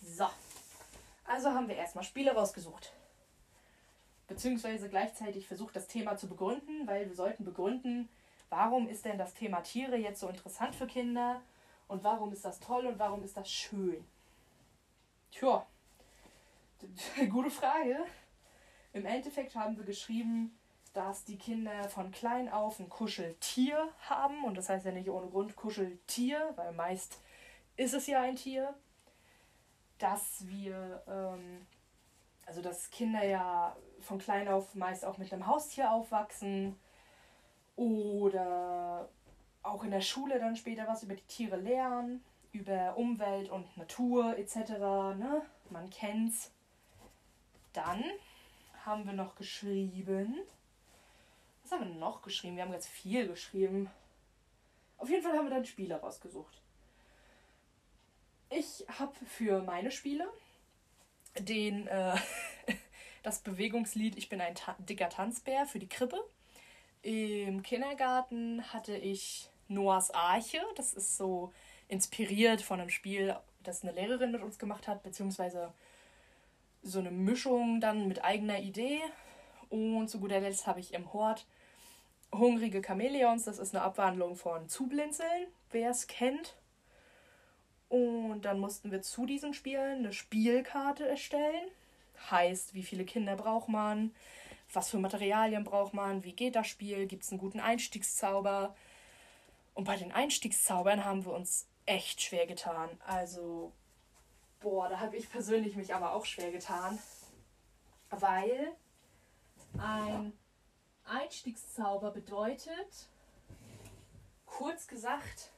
So, 0.00 0.28
also 1.24 1.50
haben 1.50 1.68
wir 1.68 1.76
erstmal 1.76 2.04
Spiele 2.04 2.32
rausgesucht. 2.32 2.92
Beziehungsweise 4.26 4.88
gleichzeitig 4.88 5.46
versucht, 5.46 5.76
das 5.76 5.88
Thema 5.88 6.16
zu 6.16 6.28
begründen, 6.28 6.86
weil 6.86 7.06
wir 7.06 7.14
sollten 7.14 7.44
begründen, 7.44 8.08
warum 8.48 8.88
ist 8.88 9.04
denn 9.04 9.18
das 9.18 9.34
Thema 9.34 9.60
Tiere 9.60 9.96
jetzt 9.96 10.20
so 10.20 10.28
interessant 10.28 10.74
für 10.74 10.86
Kinder 10.86 11.42
und 11.86 12.02
warum 12.04 12.32
ist 12.32 12.44
das 12.44 12.60
toll 12.60 12.86
und 12.86 12.98
warum 12.98 13.22
ist 13.24 13.36
das 13.36 13.50
schön. 13.50 14.04
Tja, 15.30 15.66
gute 17.30 17.50
Frage. 17.50 18.04
Im 18.92 19.04
Endeffekt 19.04 19.54
haben 19.54 19.76
wir 19.76 19.84
geschrieben, 19.84 20.57
dass 20.98 21.24
die 21.24 21.38
Kinder 21.38 21.88
von 21.88 22.10
klein 22.10 22.48
auf 22.48 22.80
ein 22.80 22.88
Kuscheltier 22.88 23.88
haben. 24.08 24.42
Und 24.42 24.58
das 24.58 24.68
heißt 24.68 24.84
ja 24.84 24.90
nicht 24.90 25.08
ohne 25.08 25.28
Grund 25.28 25.54
Kuscheltier, 25.54 26.52
weil 26.56 26.72
meist 26.72 27.20
ist 27.76 27.94
es 27.94 28.08
ja 28.08 28.20
ein 28.20 28.34
Tier. 28.34 28.74
Dass 29.98 30.48
wir, 30.48 31.00
ähm, 31.06 31.64
also 32.46 32.62
dass 32.62 32.90
Kinder 32.90 33.24
ja 33.24 33.76
von 34.00 34.18
klein 34.18 34.48
auf 34.48 34.74
meist 34.74 35.04
auch 35.04 35.18
mit 35.18 35.32
einem 35.32 35.46
Haustier 35.46 35.92
aufwachsen. 35.92 36.76
Oder 37.76 39.08
auch 39.62 39.84
in 39.84 39.92
der 39.92 40.00
Schule 40.00 40.40
dann 40.40 40.56
später 40.56 40.88
was 40.88 41.04
über 41.04 41.14
die 41.14 41.26
Tiere 41.28 41.56
lernen. 41.56 42.24
Über 42.50 42.96
Umwelt 42.96 43.50
und 43.50 43.76
Natur 43.76 44.36
etc. 44.36 44.56
Ne? 45.16 45.42
Man 45.70 45.90
kennt's. 45.90 46.50
Dann 47.72 48.02
haben 48.84 49.06
wir 49.06 49.12
noch 49.12 49.36
geschrieben? 49.36 50.34
Was 51.68 51.78
haben 51.78 51.92
wir 51.92 52.00
noch 52.00 52.22
geschrieben? 52.22 52.56
Wir 52.56 52.62
haben 52.62 52.72
ganz 52.72 52.86
viel 52.86 53.28
geschrieben. 53.28 53.90
Auf 54.96 55.10
jeden 55.10 55.22
Fall 55.22 55.36
haben 55.36 55.44
wir 55.44 55.54
dann 55.54 55.66
Spiele 55.66 55.96
rausgesucht. 55.96 56.62
Ich 58.48 58.86
habe 58.98 59.12
für 59.26 59.60
meine 59.60 59.90
Spiele 59.90 60.26
den 61.38 61.86
äh, 61.88 62.16
das 63.22 63.40
Bewegungslied 63.40 64.16
Ich 64.16 64.30
bin 64.30 64.40
ein 64.40 64.54
Ta 64.54 64.76
dicker 64.78 65.10
Tanzbär 65.10 65.66
für 65.66 65.78
die 65.78 65.90
Krippe. 65.90 66.18
Im 67.02 67.62
Kindergarten 67.62 68.72
hatte 68.72 68.96
ich 68.96 69.50
Noahs 69.68 70.10
Arche. 70.10 70.62
Das 70.74 70.94
ist 70.94 71.18
so 71.18 71.52
inspiriert 71.86 72.62
von 72.62 72.80
einem 72.80 72.88
Spiel, 72.88 73.36
das 73.62 73.82
eine 73.82 73.92
Lehrerin 73.92 74.32
mit 74.32 74.40
uns 74.40 74.58
gemacht 74.58 74.88
hat, 74.88 75.02
beziehungsweise 75.02 75.74
so 76.82 77.00
eine 77.00 77.10
Mischung 77.10 77.82
dann 77.82 78.08
mit 78.08 78.24
eigener 78.24 78.58
Idee. 78.58 79.02
Und 79.68 80.08
zu 80.08 80.18
guter 80.18 80.40
Letzt 80.40 80.66
habe 80.66 80.80
ich 80.80 80.94
im 80.94 81.12
Hort 81.12 81.44
Hungrige 82.32 82.82
Chamäleons. 82.82 83.44
Das 83.44 83.58
ist 83.58 83.74
eine 83.74 83.84
Abwandlung 83.84 84.36
von 84.36 84.68
Zublinzeln, 84.68 85.46
wer 85.70 85.90
es 85.90 86.06
kennt. 86.06 86.56
Und 87.88 88.42
dann 88.42 88.60
mussten 88.60 88.90
wir 88.90 89.02
zu 89.02 89.26
diesen 89.26 89.54
Spielen 89.54 89.98
eine 89.98 90.12
Spielkarte 90.12 91.08
erstellen. 91.08 91.68
Heißt, 92.30 92.74
wie 92.74 92.82
viele 92.82 93.04
Kinder 93.04 93.36
braucht 93.36 93.68
man, 93.68 94.14
was 94.72 94.90
für 94.90 94.98
Materialien 94.98 95.64
braucht 95.64 95.94
man, 95.94 96.24
wie 96.24 96.32
geht 96.32 96.56
das 96.56 96.66
Spiel, 96.66 97.06
gibt 97.06 97.24
es 97.24 97.30
einen 97.30 97.40
guten 97.40 97.60
Einstiegszauber. 97.60 98.74
Und 99.74 99.84
bei 99.84 99.96
den 99.96 100.12
Einstiegszaubern 100.12 101.04
haben 101.04 101.24
wir 101.24 101.32
uns 101.32 101.66
echt 101.86 102.20
schwer 102.20 102.46
getan. 102.46 102.90
Also 103.06 103.72
Boah, 104.60 104.88
da 104.88 104.98
habe 104.98 105.16
ich 105.16 105.30
persönlich 105.30 105.76
mich 105.76 105.94
aber 105.94 106.12
auch 106.12 106.24
schwer 106.24 106.50
getan, 106.50 106.98
weil 108.10 108.72
ein 109.78 110.32
Einstiegszauber 111.08 112.10
bedeutet, 112.10 113.08
kurz 114.46 114.86
gesagt, 114.86 115.50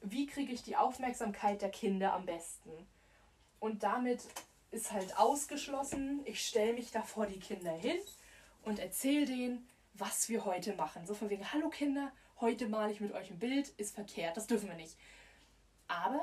wie 0.00 0.26
kriege 0.26 0.52
ich 0.52 0.62
die 0.62 0.76
Aufmerksamkeit 0.76 1.62
der 1.62 1.70
Kinder 1.70 2.12
am 2.12 2.26
besten? 2.26 2.70
Und 3.58 3.82
damit 3.82 4.22
ist 4.70 4.92
halt 4.92 5.18
ausgeschlossen, 5.18 6.22
ich 6.24 6.46
stelle 6.46 6.72
mich 6.72 6.90
da 6.90 7.02
vor 7.02 7.26
die 7.26 7.38
Kinder 7.38 7.72
hin 7.72 7.98
und 8.62 8.78
erzähle 8.78 9.26
denen, 9.26 9.68
was 9.94 10.28
wir 10.28 10.44
heute 10.44 10.74
machen. 10.74 11.06
So 11.06 11.14
von 11.14 11.28
wegen, 11.28 11.52
hallo 11.52 11.68
Kinder, 11.68 12.12
heute 12.40 12.68
male 12.68 12.92
ich 12.92 13.00
mit 13.00 13.12
euch 13.12 13.30
ein 13.30 13.38
Bild, 13.38 13.68
ist 13.76 13.94
verkehrt, 13.94 14.36
das 14.36 14.46
dürfen 14.46 14.68
wir 14.68 14.76
nicht. 14.76 14.96
Aber 15.88 16.22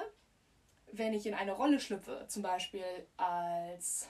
wenn 0.91 1.13
ich 1.13 1.27
in 1.27 1.33
eine 1.33 1.51
Rolle 1.51 1.79
schlüpfe, 1.79 2.25
zum 2.27 2.41
Beispiel 2.41 3.07
als 3.17 4.07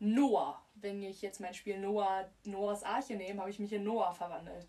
Noah, 0.00 0.60
wenn 0.80 1.02
ich 1.02 1.22
jetzt 1.22 1.40
mein 1.40 1.54
Spiel 1.54 1.78
Noah, 1.78 2.28
Noahs 2.44 2.82
Arche 2.82 3.14
nehme, 3.14 3.40
habe 3.40 3.50
ich 3.50 3.58
mich 3.58 3.72
in 3.72 3.84
Noah 3.84 4.12
verwandelt. 4.12 4.66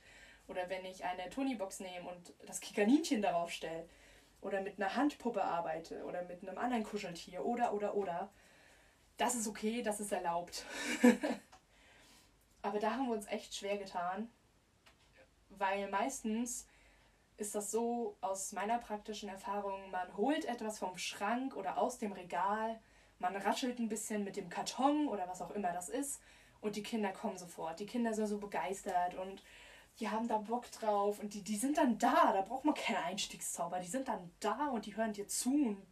Oder 0.48 0.70
wenn 0.70 0.86
ich 0.86 1.06
eine 1.06 1.30
Tonybox 1.30 1.80
nehme 1.80 2.10
und 2.10 2.34
das 2.46 2.60
Kikaninchen 2.60 3.22
darauf 3.22 3.52
stelle. 3.52 3.88
Oder 4.42 4.62
mit 4.62 4.80
einer 4.80 4.96
Handpuppe 4.96 5.44
arbeite. 5.44 6.04
Oder 6.06 6.24
mit 6.24 6.48
einem 6.48 6.58
anderen 6.58 6.84
Kuscheltier. 6.84 7.46
Oder, 7.46 7.74
oder, 7.74 7.96
oder. 7.96 8.30
Das 9.18 9.36
ist 9.36 9.48
okay, 9.48 9.82
das 9.82 10.00
ist 10.00 10.12
erlaubt. 10.12 10.66
Aber 12.62 12.80
da 12.80 12.92
haben 12.92 13.08
wir 13.08 13.14
uns 13.14 13.28
echt 13.28 13.56
schwer 13.56 13.78
getan. 13.78 14.30
Weil 15.50 15.90
meistens 15.90 16.68
ist 17.38 17.56
das 17.56 17.72
so 17.72 18.18
aus 18.22 18.52
meiner 18.52 18.80
praktischen 18.80 19.30
Erfahrung, 19.30 19.92
man 19.92 20.16
holt 20.18 20.46
etwas 20.46 20.80
vom 20.80 20.98
Schrank 20.98 21.56
oder 21.56 21.78
aus 21.78 21.98
dem 21.98 22.12
Regal, 22.12 22.80
man 23.20 23.36
raschelt 23.36 23.80
ein 23.80 23.90
bisschen 23.90 24.24
mit 24.24 24.36
dem 24.36 24.50
Karton 24.50 25.08
oder 25.08 25.28
was 25.28 25.42
auch 25.42 25.52
immer 25.52 25.72
das 25.72 25.90
ist 25.90 26.22
und 26.62 26.76
die 26.76 26.84
Kinder 26.84 27.12
kommen 27.12 27.38
sofort. 27.38 27.80
Die 27.80 27.86
Kinder 27.86 28.14
sind 28.14 28.28
so 28.28 28.38
begeistert 28.38 29.16
und 29.16 29.44
die 30.00 30.10
haben 30.10 30.28
da 30.28 30.38
Bock 30.38 30.72
drauf 30.72 31.20
und 31.20 31.34
die, 31.34 31.44
die 31.44 31.58
sind 31.58 31.78
dann 31.78 31.98
da, 31.98 32.32
da 32.34 32.42
braucht 32.42 32.66
man 32.66 32.76
keine 32.76 33.04
Einstiegszauber, 33.04 33.80
die 33.80 33.88
sind 33.88 34.08
dann 34.08 34.32
da 34.40 34.68
und 34.68 34.86
die 34.86 34.96
hören 34.96 35.14
dir 35.14 35.28
zu 35.28 35.50
und 35.52 35.86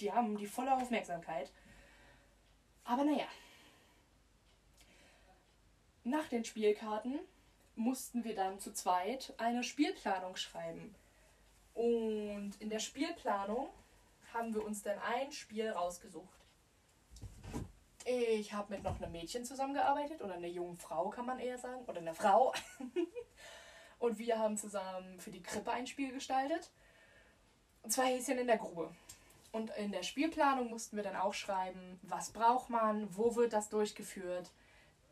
die 0.00 0.12
haben 0.12 0.36
die 0.36 0.46
volle 0.46 0.74
Aufmerksamkeit. 0.74 1.52
Aber 2.84 3.04
naja, 3.04 3.26
nach 6.04 6.28
den 6.28 6.44
Spielkarten 6.44 7.18
mussten 7.76 8.24
wir 8.24 8.34
dann 8.34 8.58
zu 8.58 8.72
zweit 8.72 9.34
eine 9.38 9.62
Spielplanung 9.62 10.36
schreiben. 10.36 10.94
Und 11.74 12.52
in 12.58 12.70
der 12.70 12.78
Spielplanung 12.78 13.68
haben 14.32 14.54
wir 14.54 14.64
uns 14.64 14.82
dann 14.82 14.98
ein 14.98 15.30
Spiel 15.30 15.68
rausgesucht. 15.70 16.45
Ich 18.08 18.52
habe 18.52 18.72
mit 18.72 18.84
noch 18.84 19.00
einem 19.00 19.12
Mädchen 19.12 19.44
zusammengearbeitet 19.44 20.22
oder 20.22 20.34
einer 20.34 20.46
jungen 20.46 20.76
Frau 20.76 21.10
kann 21.10 21.26
man 21.26 21.38
eher 21.38 21.58
sagen 21.58 21.84
oder 21.86 21.98
einer 21.98 22.14
Frau. 22.14 22.54
und 23.98 24.18
wir 24.18 24.38
haben 24.38 24.56
zusammen 24.56 25.18
für 25.18 25.30
die 25.30 25.42
Krippe 25.42 25.72
ein 25.72 25.86
Spiel 25.86 26.12
gestaltet. 26.12 26.70
Und 27.82 27.90
zwar 27.90 28.06
Häschen 28.06 28.38
in 28.38 28.46
der 28.46 28.58
Grube. 28.58 28.94
Und 29.52 29.70
in 29.76 29.90
der 29.90 30.02
Spielplanung 30.02 30.70
mussten 30.70 30.96
wir 30.96 31.02
dann 31.02 31.16
auch 31.16 31.34
schreiben, 31.34 31.98
was 32.02 32.30
braucht 32.30 32.70
man, 32.70 33.14
wo 33.16 33.34
wird 33.36 33.52
das 33.52 33.68
durchgeführt. 33.68 34.50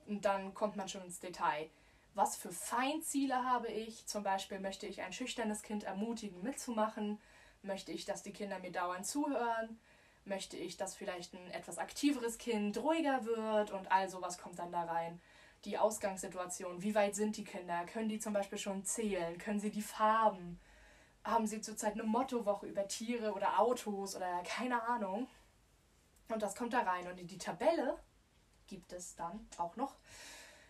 Und 0.06 0.24
dann 0.24 0.54
kommt 0.54 0.76
man 0.76 0.88
schon 0.88 1.02
ins 1.02 1.18
Detail 1.18 1.68
was 2.14 2.36
für 2.36 2.52
Feindziele 2.52 3.44
habe 3.44 3.68
ich. 3.68 4.06
Zum 4.06 4.22
Beispiel 4.22 4.60
möchte 4.60 4.86
ich 4.86 5.02
ein 5.02 5.12
schüchternes 5.12 5.62
Kind 5.62 5.84
ermutigen, 5.84 6.42
mitzumachen. 6.42 7.18
Möchte 7.62 7.92
ich, 7.92 8.04
dass 8.04 8.22
die 8.22 8.32
Kinder 8.32 8.58
mir 8.58 8.72
dauernd 8.72 9.06
zuhören. 9.06 9.78
Möchte 10.24 10.56
ich, 10.56 10.76
dass 10.76 10.94
vielleicht 10.94 11.34
ein 11.34 11.50
etwas 11.50 11.78
aktiveres 11.78 12.38
Kind 12.38 12.78
ruhiger 12.78 13.24
wird 13.24 13.70
und 13.72 13.90
all 13.92 14.08
sowas 14.08 14.38
kommt 14.38 14.58
dann 14.58 14.72
da 14.72 14.84
rein. 14.84 15.20
Die 15.64 15.78
Ausgangssituation, 15.78 16.82
wie 16.82 16.94
weit 16.94 17.14
sind 17.14 17.36
die 17.36 17.44
Kinder? 17.44 17.84
Können 17.86 18.08
die 18.08 18.18
zum 18.18 18.32
Beispiel 18.32 18.58
schon 18.58 18.84
zählen? 18.84 19.38
Können 19.38 19.60
sie 19.60 19.70
die 19.70 19.82
Farben? 19.82 20.60
Haben 21.24 21.46
sie 21.46 21.60
zurzeit 21.60 21.94
eine 21.94 22.04
Mottowoche 22.04 22.66
über 22.66 22.86
Tiere 22.86 23.32
oder 23.32 23.58
Autos 23.58 24.16
oder 24.16 24.42
keine 24.42 24.82
Ahnung? 24.82 25.26
Und 26.28 26.42
das 26.42 26.54
kommt 26.54 26.72
da 26.72 26.80
rein. 26.80 27.06
Und 27.06 27.18
in 27.18 27.26
die 27.26 27.38
Tabelle 27.38 27.98
gibt 28.66 28.92
es 28.92 29.14
dann 29.14 29.46
auch 29.58 29.76
noch 29.76 29.94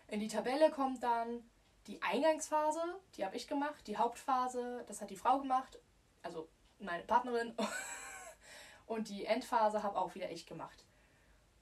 in 0.07 0.19
die 0.19 0.27
Tabelle 0.27 0.69
kommt 0.69 1.03
dann 1.03 1.43
die 1.87 2.01
Eingangsphase, 2.01 2.81
die 3.15 3.25
habe 3.25 3.35
ich 3.35 3.47
gemacht, 3.47 3.87
die 3.87 3.97
Hauptphase, 3.97 4.83
das 4.87 5.01
hat 5.01 5.09
die 5.09 5.17
Frau 5.17 5.39
gemacht, 5.39 5.79
also 6.23 6.47
meine 6.79 7.03
Partnerin. 7.03 7.55
Und 8.85 9.09
die 9.09 9.25
Endphase 9.25 9.83
habe 9.83 9.97
auch 9.97 10.15
wieder 10.15 10.31
ich 10.31 10.45
gemacht. 10.45 10.85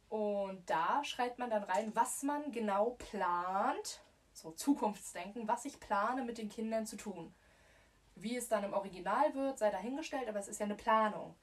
Und 0.09 0.69
da 0.69 1.03
schreibt 1.03 1.39
man 1.39 1.49
dann 1.49 1.63
rein, 1.63 1.95
was 1.95 2.21
man 2.23 2.51
genau 2.51 2.91
plant, 2.91 4.01
so 4.33 4.51
Zukunftsdenken, 4.51 5.47
was 5.47 5.65
ich 5.65 5.79
plane 5.79 6.23
mit 6.23 6.37
den 6.37 6.49
Kindern 6.49 6.85
zu 6.85 6.97
tun. 6.97 7.33
Wie 8.15 8.37
es 8.37 8.47
dann 8.47 8.63
im 8.63 8.73
Original 8.73 9.33
wird, 9.33 9.57
sei 9.57 9.71
dahingestellt, 9.71 10.27
aber 10.27 10.39
es 10.39 10.47
ist 10.47 10.59
ja 10.59 10.65
eine 10.65 10.75
Planung. 10.75 11.35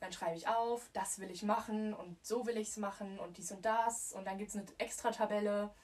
Dann 0.00 0.12
schreibe 0.12 0.36
ich 0.36 0.48
auf, 0.48 0.88
das 0.92 1.18
will 1.18 1.30
ich 1.30 1.42
machen 1.42 1.94
und 1.94 2.24
so 2.24 2.46
will 2.46 2.56
ich 2.56 2.68
es 2.68 2.76
machen 2.76 3.18
und 3.18 3.38
dies 3.38 3.52
und 3.52 3.64
das. 3.64 4.12
Und 4.12 4.26
dann 4.26 4.38
gibt 4.38 4.50
es 4.50 4.56
eine 4.56 4.66
extra 4.78 5.10
Tabelle, 5.10 5.74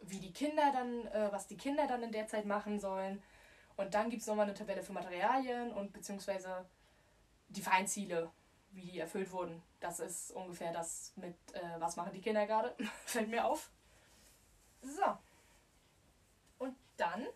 wie 0.00 0.20
die 0.20 0.32
Kinder 0.32 0.72
dann, 0.72 1.06
äh, 1.08 1.32
was 1.32 1.46
die 1.46 1.56
Kinder 1.56 1.86
dann 1.86 2.02
in 2.02 2.12
der 2.12 2.26
Zeit 2.26 2.44
machen 2.44 2.80
sollen. 2.80 3.22
Und 3.76 3.94
dann 3.94 4.10
gibt 4.10 4.22
es 4.22 4.28
nochmal 4.28 4.46
eine 4.46 4.54
Tabelle 4.54 4.82
für 4.82 4.92
Materialien 4.92 5.72
und 5.72 5.92
beziehungsweise 5.92 6.66
die 7.48 7.62
Feinziele, 7.62 8.30
wie 8.72 8.82
die 8.82 8.98
erfüllt 8.98 9.30
wurden. 9.32 9.62
Das 9.80 10.00
ist 10.00 10.32
ungefähr 10.32 10.72
das 10.72 11.12
mit, 11.16 11.36
äh, 11.54 11.80
was 11.80 11.96
machen 11.96 12.12
die 12.12 12.20
Kinder 12.20 12.46
gerade, 12.46 12.74
fällt 13.04 13.28
mir 13.28 13.44
auf. 13.44 13.70
So. 14.82 15.18
Und 16.58 16.76
dann 16.96 17.26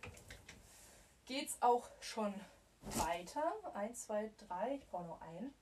geht's 1.25 1.61
auch 1.61 1.89
schon 2.01 2.35
weiter. 2.83 3.53
Eins, 3.75 4.05
zwei, 4.05 4.31
drei. 4.39 4.77
Ich 4.77 4.87
brauche 4.87 5.05
nur 5.05 5.23
einen. 5.23 5.55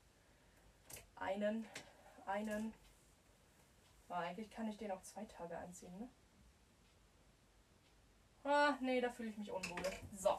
Einen, 1.16 1.66
einen. 2.26 2.74
Aber 4.08 4.18
eigentlich 4.18 4.50
kann 4.50 4.68
ich 4.68 4.76
den 4.76 4.90
auch 4.90 5.02
zwei 5.02 5.24
Tage 5.24 5.56
anziehen, 5.56 5.96
ne? 5.98 6.08
Ah, 8.44 8.76
nee, 8.80 9.00
da 9.00 9.10
fühle 9.10 9.30
ich 9.30 9.38
mich 9.38 9.50
unwohl. 9.50 9.82
So. 10.14 10.38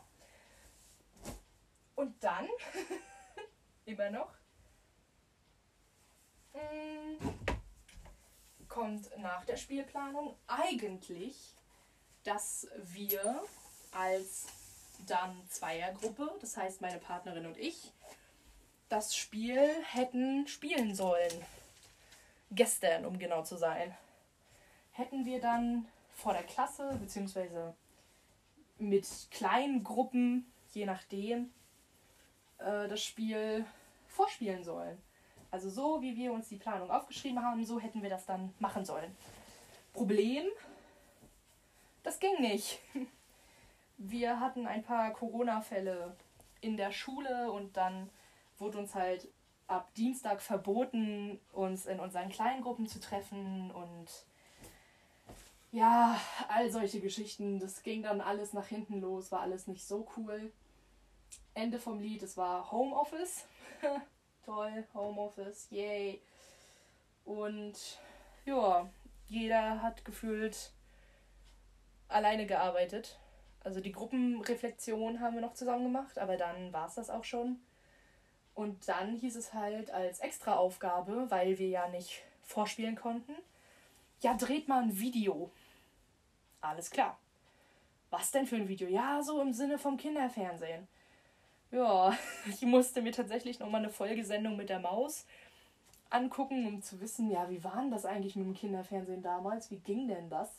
Und 1.96 2.24
dann, 2.24 2.48
immer 3.86 4.12
noch, 4.12 4.32
kommt 8.68 9.18
nach 9.20 9.46
der 9.46 9.58
Spielplanung 9.58 10.36
eigentlich, 10.48 11.56
dass 12.24 12.68
wir 12.84 13.44
als 13.92 14.48
dann 15.08 15.42
Zweiergruppe, 15.48 16.30
das 16.42 16.58
heißt 16.58 16.82
meine 16.82 17.00
Partnerin 17.00 17.46
und 17.46 17.58
ich, 17.58 17.94
das 18.90 19.16
Spiel 19.16 19.60
hätten 19.92 20.48
spielen 20.48 20.94
sollen. 20.94 21.32
Gestern, 22.52 23.06
um 23.06 23.18
genau 23.18 23.44
zu 23.44 23.58
sein. 23.58 23.96
Hätten 24.92 25.26
wir 25.26 25.42
dann 25.42 25.88
vor 26.14 26.34
der 26.34 26.44
Klasse, 26.44 26.98
beziehungsweise 27.02 27.76
mit 28.78 29.08
kleinen 29.32 29.84
Gruppen, 29.84 30.52
je 30.74 30.86
nachdem, 30.86 31.52
äh, 32.58 32.88
das 32.88 33.04
Spiel 33.04 33.66
vorspielen 34.08 34.64
sollen. 34.64 35.02
Also 35.56 35.70
so, 35.70 36.02
wie 36.02 36.18
wir 36.18 36.34
uns 36.34 36.50
die 36.50 36.58
Planung 36.58 36.92
aufgeschrieben 36.92 37.42
haben, 37.42 37.64
so 37.64 37.80
hätten 37.80 38.04
wir 38.04 38.10
das 38.10 38.26
dann 38.26 38.54
machen 38.60 38.84
sollen. 38.84 39.16
Problem, 39.94 40.44
das 42.04 42.20
ging 42.20 42.42
nicht. 42.42 42.80
Wir 43.98 44.42
hatten 44.42 44.68
ein 44.68 44.84
paar 44.84 45.14
Corona-Fälle 45.14 46.18
in 46.60 46.76
der 46.76 46.92
Schule 46.92 47.50
und 47.54 47.78
dann 47.78 48.10
wurde 48.58 48.80
uns 48.80 48.96
halt 48.96 49.30
ab 49.68 49.94
Dienstag 49.96 50.42
verboten, 50.42 51.40
uns 51.54 51.86
in 51.86 52.02
unseren 52.02 52.28
Kleingruppen 52.28 52.88
zu 52.88 53.00
treffen 53.00 53.72
und 53.72 54.08
ja, 55.72 56.20
all 56.50 56.70
solche 56.70 57.00
Geschichten. 57.00 57.60
Das 57.60 57.82
ging 57.82 58.04
dann 58.04 58.20
alles 58.20 58.52
nach 58.52 58.68
hinten 58.68 59.00
los, 59.00 59.32
war 59.32 59.40
alles 59.40 59.68
nicht 59.68 59.88
so 59.88 60.06
cool. 60.18 60.52
Ende 61.54 61.80
vom 61.80 62.02
Lied, 62.02 62.24
es 62.24 62.36
war 62.36 62.70
Homeoffice. 62.74 63.46
Toll, 64.46 64.86
Homeoffice, 64.94 65.68
yay. 65.72 66.22
Und 67.26 68.00
ja, 68.46 68.88
jeder 69.28 69.82
hat 69.82 70.06
gefühlt 70.06 70.72
alleine 72.08 72.46
gearbeitet. 72.46 73.18
Also 73.64 73.82
die 73.82 73.92
Gruppenreflexion 73.92 75.20
haben 75.20 75.34
wir 75.34 75.42
noch 75.42 75.56
zusammen 75.56 75.86
gemacht, 75.86 76.20
aber 76.20 76.38
dann 76.38 76.72
war 76.72 76.88
es 76.88 76.96
das 76.96 77.10
auch 77.10 77.24
schon. 77.24 77.60
Und 78.54 78.88
dann 78.88 79.16
hieß 79.16 79.36
es 79.36 79.54
halt 79.54 79.90
als 79.90 80.20
Extraaufgabe, 80.20 81.30
weil 81.30 81.58
wir 81.58 81.68
ja 81.68 81.88
nicht 81.90 82.22
vorspielen 82.44 82.96
konnten, 82.96 83.34
ja, 84.22 84.36
dreht 84.36 84.68
mal 84.68 84.84
ein 84.84 85.00
Video. 85.00 85.52
Alles 86.62 86.90
klar. 86.92 87.18
Was 88.12 88.32
denn 88.32 88.46
für 88.46 88.56
ein 88.56 88.68
Video? 88.68 88.88
Ja, 88.88 89.22
so 89.24 89.42
im 89.42 89.52
Sinne 89.52 89.78
vom 89.78 89.98
Kinderfernsehen. 89.98 90.88
Ja, 91.72 92.18
ich 92.48 92.62
musste 92.64 93.02
mir 93.02 93.12
tatsächlich 93.12 93.60
nochmal 93.60 93.82
eine 93.82 93.92
Folgesendung 93.92 94.56
mit 94.56 94.70
der 94.70 94.80
Maus 94.80 95.26
angucken, 96.10 96.68
um 96.68 96.82
zu 96.82 97.02
wissen, 97.02 97.30
ja, 97.30 97.50
wie 97.50 97.64
war 97.64 97.82
denn 97.82 97.92
das 97.92 98.06
eigentlich 98.06 98.36
mit 98.36 98.46
dem 98.46 98.54
Kinderfernsehen 98.54 99.22
damals? 99.22 99.72
Wie 99.72 99.80
ging 99.80 100.08
denn 100.08 100.30
das? 100.30 100.50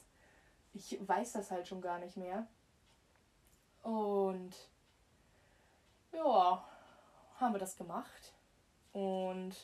Ich 0.74 0.98
weiß 1.06 1.32
das 1.32 1.50
halt 1.50 1.66
schon 1.66 1.80
gar 1.80 1.98
nicht 1.98 2.16
mehr. 2.16 2.46
Und 3.82 4.54
ja, 6.12 6.64
haben 7.38 7.54
wir 7.54 7.58
das 7.58 7.76
gemacht. 7.76 8.34
Und 8.92 9.54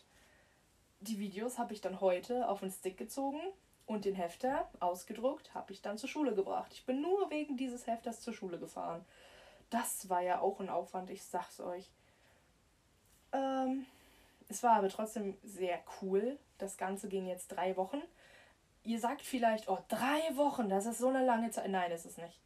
die 1.01 1.19
Videos 1.19 1.59
habe 1.59 1.73
ich 1.75 1.81
dann 1.81 2.01
heute 2.01 2.49
auf 2.49 2.61
den 2.61 2.71
Stick 2.71 2.97
gezogen 2.97 3.41
und 3.87 4.05
den 4.05 4.15
Hefter 4.15 4.71
ausgedruckt, 4.81 5.55
habe 5.55 5.73
ich 5.73 5.83
dann 5.83 5.99
zur 5.99 6.09
Schule 6.09 6.35
gebracht. 6.35 6.73
Ich 6.73 6.87
bin 6.87 7.03
nur 7.03 7.31
wegen 7.31 7.57
dieses 7.57 7.87
Hefters 7.87 8.21
zur 8.21 8.33
Schule 8.33 8.59
gefahren. 8.59 9.05
Das 9.73 10.11
war 10.11 10.21
ja 10.21 10.41
auch 10.41 10.61
ein 10.61 10.69
Aufwand, 10.69 11.09
ich 11.09 11.25
sag's 11.25 11.59
euch. 11.59 11.89
Ähm, 13.33 13.87
es 14.51 14.63
war 14.63 14.77
aber 14.77 14.91
trotzdem 14.91 15.39
sehr 15.43 15.81
cool. 16.03 16.39
Das 16.59 16.77
Ganze 16.77 17.09
ging 17.09 17.27
jetzt 17.27 17.49
drei 17.49 17.75
Wochen. 17.79 18.03
Ihr 18.85 19.01
sagt 19.01 19.23
vielleicht, 19.23 19.71
oh, 19.71 19.79
drei 19.89 20.37
Wochen, 20.37 20.69
das 20.69 20.85
ist 20.85 20.99
so 20.99 21.09
eine 21.09 21.25
lange 21.25 21.51
Zeit. 21.53 21.71
Nein, 21.71 21.91
ist 21.91 22.05
es 22.05 22.19
nicht. 22.19 22.39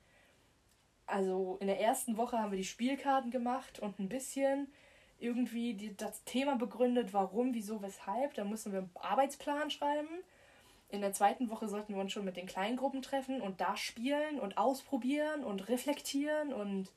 Also 1.07 1.57
in 1.61 1.67
der 1.67 1.81
ersten 1.81 2.17
Woche 2.17 2.39
haben 2.39 2.53
wir 2.53 2.59
die 2.59 2.65
Spielkarten 2.65 3.33
gemacht 3.33 3.81
und 3.81 3.99
ein 3.99 4.09
bisschen 4.09 4.73
irgendwie 5.19 5.75
die, 5.75 5.97
das 5.97 6.23
Thema 6.23 6.55
begründet, 6.55 7.13
warum, 7.13 7.55
wieso, 7.55 7.83
weshalb. 7.83 8.35
Da 8.35 8.45
mussten 8.45 8.71
wir 8.71 8.81
einen 8.81 8.91
Arbeitsplan 9.01 9.73
schreiben. 9.73 10.09
In 10.91 11.01
der 11.01 11.13
zweiten 11.13 11.51
Woche 11.51 11.69
sollten 11.69 11.93
wir 11.93 12.01
uns 12.01 12.13
schon 12.13 12.25
mit 12.25 12.37
den 12.37 12.47
Kleingruppen 12.47 13.03
treffen 13.03 13.41
und 13.41 13.61
da 13.61 13.77
spielen 13.77 14.39
und 14.39 14.59
ausprobieren 14.59 15.43
und 15.43 15.69
reflektieren 15.69 16.53
und 16.53 16.93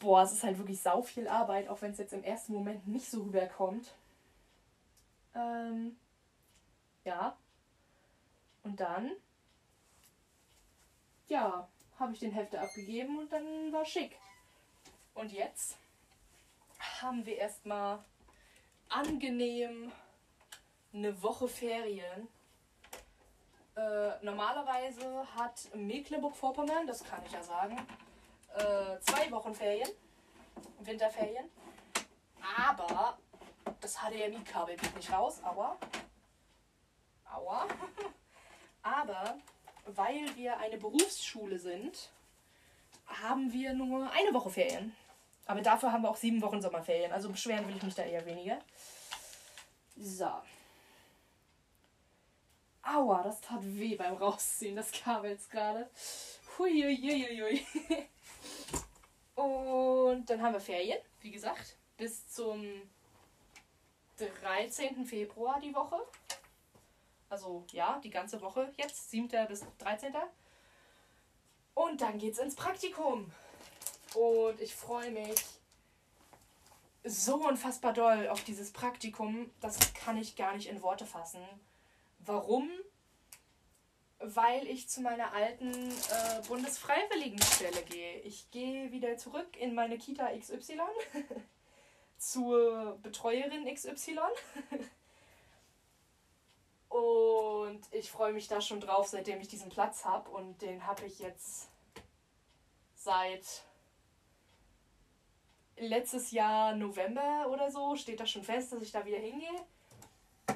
boah, 0.00 0.22
es 0.22 0.32
ist 0.32 0.42
halt 0.44 0.58
wirklich 0.58 0.80
sau 0.80 1.02
viel 1.02 1.28
Arbeit, 1.28 1.68
auch 1.68 1.82
wenn 1.82 1.92
es 1.92 1.98
jetzt 1.98 2.12
im 2.12 2.24
ersten 2.24 2.52
Moment 2.52 2.86
nicht 2.86 3.10
so 3.10 3.22
rüberkommt. 3.22 3.94
Ähm, 5.34 5.96
ja. 7.04 7.36
Und 8.62 8.80
dann, 8.80 9.12
ja, 11.28 11.68
habe 11.98 12.12
ich 12.12 12.20
den 12.20 12.32
Hefte 12.32 12.60
abgegeben 12.60 13.18
und 13.18 13.32
dann 13.32 13.72
war 13.72 13.84
schick. 13.84 14.16
Und 15.14 15.32
jetzt 15.32 15.76
haben 17.00 17.26
wir 17.26 17.36
erstmal 17.36 17.98
angenehm 18.88 19.90
eine 20.92 21.22
Woche 21.22 21.48
Ferien. 21.48 22.28
Äh, 23.76 24.24
normalerweise 24.24 25.26
hat 25.34 25.74
Mecklenburg-Vorpommern, 25.74 26.86
das 26.86 27.04
kann 27.04 27.22
ich 27.24 27.32
ja 27.32 27.42
sagen, 27.42 27.76
äh, 28.58 29.00
zwei 29.00 29.30
Wochen 29.30 29.54
Ferien, 29.54 29.88
Winterferien. 30.80 31.50
Aber 32.56 33.18
das 33.80 33.96
HDMI-Kabel 33.96 34.76
geht 34.76 34.96
nicht 34.96 35.12
raus, 35.12 35.40
aua. 35.44 35.76
Aua. 37.32 37.66
Aber 38.82 39.38
weil 39.86 40.34
wir 40.36 40.58
eine 40.58 40.78
Berufsschule 40.78 41.58
sind, 41.58 42.10
haben 43.06 43.52
wir 43.52 43.72
nur 43.72 44.10
eine 44.10 44.32
Woche 44.34 44.50
Ferien. 44.50 44.94
Aber 45.46 45.62
dafür 45.62 45.92
haben 45.92 46.02
wir 46.02 46.10
auch 46.10 46.16
sieben 46.16 46.42
Wochen 46.42 46.60
Sommerferien. 46.60 47.12
Also 47.12 47.30
beschweren 47.30 47.66
will 47.66 47.76
ich 47.76 47.82
mich 47.82 47.94
da 47.94 48.02
eher 48.02 48.24
weniger. 48.26 48.58
So. 49.96 50.30
Aua, 52.82 53.22
das 53.22 53.40
tat 53.40 53.60
weh 53.62 53.96
beim 53.96 54.14
Rausziehen 54.14 54.76
des 54.76 54.92
Kabels 54.92 55.48
gerade. 55.48 55.90
Huiuiuiui. 56.58 57.66
Und 59.34 60.28
dann 60.28 60.42
haben 60.42 60.54
wir 60.54 60.60
Ferien, 60.60 60.98
wie 61.20 61.30
gesagt, 61.30 61.76
bis 61.96 62.28
zum 62.28 62.66
13. 64.16 65.04
Februar 65.04 65.60
die 65.60 65.74
Woche. 65.74 66.00
Also 67.28 67.64
ja, 67.72 68.00
die 68.02 68.10
ganze 68.10 68.40
Woche 68.40 68.72
jetzt, 68.76 69.10
7. 69.10 69.28
bis 69.46 69.64
13. 69.78 70.14
Und 71.74 72.00
dann 72.00 72.18
geht's 72.18 72.38
ins 72.38 72.56
Praktikum. 72.56 73.30
Und 74.14 74.60
ich 74.60 74.74
freue 74.74 75.10
mich 75.10 75.44
so 77.04 77.36
unfassbar 77.36 77.92
doll 77.92 78.28
auf 78.28 78.42
dieses 78.42 78.72
Praktikum. 78.72 79.50
Das 79.60 79.78
kann 79.94 80.16
ich 80.16 80.34
gar 80.34 80.54
nicht 80.56 80.68
in 80.68 80.82
Worte 80.82 81.06
fassen. 81.06 81.42
Warum? 82.18 82.68
Weil 84.20 84.66
ich 84.66 84.88
zu 84.88 85.00
meiner 85.00 85.32
alten 85.32 85.72
äh, 85.72 86.42
Bundesfreiwilligenstelle 86.48 87.82
gehe. 87.82 88.20
Ich 88.20 88.50
gehe 88.50 88.90
wieder 88.90 89.16
zurück 89.16 89.56
in 89.56 89.74
meine 89.74 89.96
Kita 89.96 90.28
XY 90.36 90.80
zur 92.18 92.98
Betreuerin 93.02 93.72
XY. 93.72 94.18
Und 96.88 97.82
ich 97.92 98.10
freue 98.10 98.32
mich 98.32 98.48
da 98.48 98.60
schon 98.60 98.80
drauf, 98.80 99.06
seitdem 99.08 99.40
ich 99.40 99.48
diesen 99.48 99.68
Platz 99.68 100.04
habe. 100.04 100.30
Und 100.30 100.62
den 100.62 100.86
habe 100.86 101.04
ich 101.06 101.18
jetzt 101.18 101.68
seit 102.94 103.62
letztes 105.76 106.30
Jahr 106.30 106.74
November 106.74 107.48
oder 107.50 107.70
so. 107.70 107.94
Steht 107.94 108.20
das 108.20 108.30
schon 108.30 108.42
fest, 108.42 108.72
dass 108.72 108.82
ich 108.82 108.90
da 108.90 109.04
wieder 109.04 109.18
hingehe. 109.18 109.66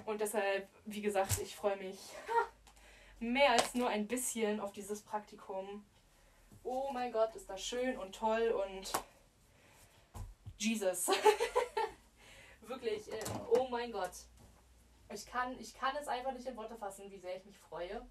Und 0.06 0.20
deshalb, 0.20 0.68
wie 0.84 1.02
gesagt, 1.02 1.38
ich 1.40 1.54
freue 1.54 1.76
mich 1.76 1.98
mehr 3.22 3.52
als 3.52 3.74
nur 3.74 3.88
ein 3.88 4.06
bisschen 4.06 4.60
auf 4.60 4.72
dieses 4.72 5.02
Praktikum. 5.02 5.84
Oh 6.64 6.90
mein 6.92 7.12
Gott, 7.12 7.34
ist 7.34 7.48
das 7.48 7.62
schön 7.62 7.96
und 7.98 8.14
toll 8.14 8.48
und 8.50 8.92
Jesus. 10.58 11.08
Wirklich, 12.62 13.10
äh, 13.12 13.24
oh 13.50 13.68
mein 13.68 13.92
Gott. 13.92 14.12
Ich 15.12 15.26
kann, 15.26 15.58
ich 15.58 15.74
kann 15.74 15.94
es 16.00 16.08
einfach 16.08 16.32
nicht 16.32 16.46
in 16.46 16.56
Worte 16.56 16.76
fassen, 16.76 17.10
wie 17.10 17.18
sehr 17.18 17.36
ich 17.36 17.44
mich 17.44 17.58
freue. 17.58 18.06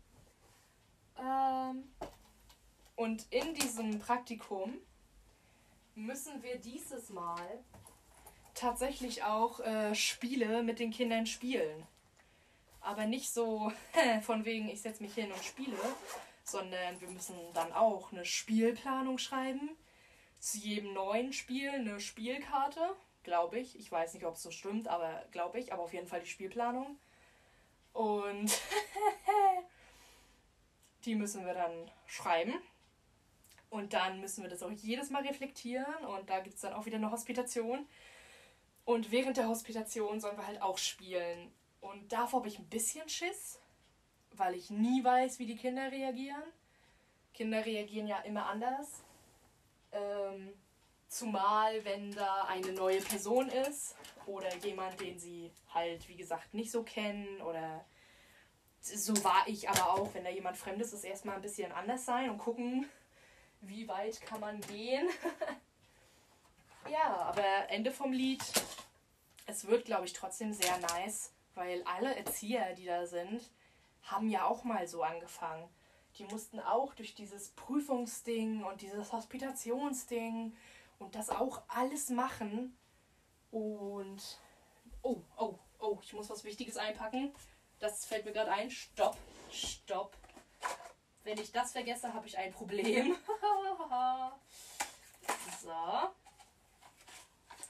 Ähm, 1.19 1.91
und 2.95 3.25
in 3.31 3.53
diesem 3.53 3.99
Praktikum 3.99 4.77
müssen 5.95 6.41
wir 6.43 6.57
dieses 6.57 7.09
Mal 7.09 7.63
tatsächlich 8.53 9.23
auch 9.23 9.59
äh, 9.61 9.95
Spiele 9.95 10.63
mit 10.63 10.79
den 10.79 10.91
Kindern 10.91 11.25
spielen. 11.25 11.87
Aber 12.81 13.05
nicht 13.05 13.31
so 13.31 13.71
von 14.23 14.45
wegen, 14.45 14.69
ich 14.69 14.81
setze 14.81 15.03
mich 15.03 15.13
hin 15.13 15.31
und 15.31 15.43
spiele, 15.43 15.77
sondern 16.43 16.99
wir 16.99 17.09
müssen 17.09 17.35
dann 17.53 17.71
auch 17.73 18.11
eine 18.11 18.25
Spielplanung 18.25 19.17
schreiben. 19.17 19.69
Zu 20.39 20.57
jedem 20.57 20.93
neuen 20.93 21.33
Spiel 21.33 21.69
eine 21.69 21.99
Spielkarte, 21.99 22.95
glaube 23.23 23.59
ich. 23.59 23.79
Ich 23.79 23.91
weiß 23.91 24.15
nicht, 24.15 24.25
ob 24.25 24.35
es 24.35 24.41
so 24.41 24.49
stimmt, 24.49 24.87
aber 24.87 25.23
glaube 25.31 25.59
ich. 25.59 25.71
Aber 25.71 25.83
auf 25.83 25.93
jeden 25.93 26.07
Fall 26.07 26.21
die 26.21 26.27
Spielplanung. 26.27 26.97
Und 27.93 28.51
die 31.05 31.15
müssen 31.15 31.45
wir 31.45 31.53
dann 31.53 31.91
schreiben. 32.07 32.53
Und 33.69 33.93
dann 33.93 34.19
müssen 34.19 34.43
wir 34.43 34.49
das 34.49 34.63
auch 34.63 34.71
jedes 34.71 35.11
Mal 35.11 35.25
reflektieren. 35.25 36.05
Und 36.05 36.29
da 36.29 36.39
gibt 36.39 36.55
es 36.55 36.61
dann 36.61 36.73
auch 36.73 36.85
wieder 36.85 36.97
eine 36.97 37.11
Hospitation. 37.11 37.87
Und 38.83 39.11
während 39.11 39.37
der 39.37 39.47
Hospitation 39.47 40.19
sollen 40.19 40.37
wir 40.37 40.47
halt 40.47 40.61
auch 40.61 40.77
spielen. 40.77 41.53
Und 41.81 42.11
davor 42.11 42.39
habe 42.39 42.47
ich 42.47 42.59
ein 42.59 42.69
bisschen 42.69 43.07
Schiss, 43.09 43.59
weil 44.33 44.55
ich 44.55 44.69
nie 44.69 45.03
weiß, 45.03 45.39
wie 45.39 45.45
die 45.45 45.57
Kinder 45.57 45.91
reagieren. 45.91 46.43
Kinder 47.33 47.65
reagieren 47.65 48.07
ja 48.07 48.19
immer 48.19 48.45
anders. 48.45 49.03
Ähm, 49.91 50.53
zumal, 51.07 51.83
wenn 51.83 52.11
da 52.13 52.43
eine 52.45 52.71
neue 52.71 53.01
Person 53.01 53.49
ist 53.49 53.95
oder 54.25 54.55
jemand, 54.57 54.99
den 55.01 55.19
sie 55.19 55.51
halt, 55.73 56.07
wie 56.07 56.15
gesagt, 56.15 56.53
nicht 56.53 56.71
so 56.71 56.83
kennen 56.83 57.41
oder 57.41 57.83
so 58.81 59.23
war 59.23 59.43
ich 59.47 59.69
aber 59.69 59.93
auch, 59.93 60.13
wenn 60.13 60.23
da 60.23 60.29
jemand 60.29 60.57
Fremdes 60.57 60.91
ist, 60.93 61.03
erstmal 61.03 61.35
ein 61.35 61.41
bisschen 61.41 61.71
anders 61.71 62.05
sein 62.05 62.29
und 62.29 62.39
gucken, 62.39 62.89
wie 63.61 63.87
weit 63.87 64.19
kann 64.21 64.39
man 64.39 64.59
gehen. 64.61 65.07
ja, 66.89 67.15
aber 67.17 67.69
Ende 67.69 67.91
vom 67.91 68.11
Lied. 68.11 68.43
Es 69.45 69.67
wird, 69.67 69.85
glaube 69.85 70.05
ich, 70.05 70.13
trotzdem 70.13 70.53
sehr 70.53 70.77
nice, 70.79 71.31
weil 71.55 71.83
alle 71.83 72.15
Erzieher, 72.15 72.73
die 72.73 72.85
da 72.85 73.05
sind, 73.05 73.49
haben 74.03 74.29
ja 74.29 74.45
auch 74.45 74.63
mal 74.63 74.87
so 74.87 75.03
angefangen. 75.03 75.67
Die 76.17 76.25
mussten 76.25 76.59
auch 76.59 76.93
durch 76.93 77.15
dieses 77.15 77.49
Prüfungsding 77.51 78.63
und 78.63 78.81
dieses 78.81 79.11
Hospitationsding 79.11 80.55
und 80.99 81.15
das 81.15 81.29
auch 81.29 81.61
alles 81.67 82.09
machen. 82.09 82.77
Und. 83.51 84.39
Oh, 85.03 85.21
oh, 85.37 85.55
oh, 85.79 85.97
ich 86.01 86.13
muss 86.13 86.29
was 86.29 86.43
Wichtiges 86.43 86.77
einpacken. 86.77 87.33
Das 87.79 88.05
fällt 88.05 88.25
mir 88.25 88.33
gerade 88.33 88.51
ein. 88.51 88.69
Stopp, 88.69 89.17
stopp. 89.51 90.15
Wenn 91.23 91.39
ich 91.39 91.51
das 91.51 91.71
vergesse, 91.71 92.13
habe 92.13 92.27
ich 92.27 92.37
ein 92.37 92.51
Problem. 92.51 93.15
so. 95.61 95.71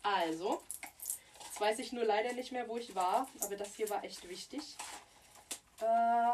Also, 0.04 0.62
weiß 1.62 1.80
ich 1.80 1.94
nur 1.94 2.04
leider 2.04 2.34
nicht 2.34 2.52
mehr, 2.52 2.68
wo 2.68 2.78
ich 2.78 2.96
war, 2.96 3.28
aber 3.40 3.56
das 3.56 3.76
hier 3.76 3.90
war 3.90 4.04
echt 4.04 4.28
wichtig. 4.28 4.76
Äh, 5.80 6.32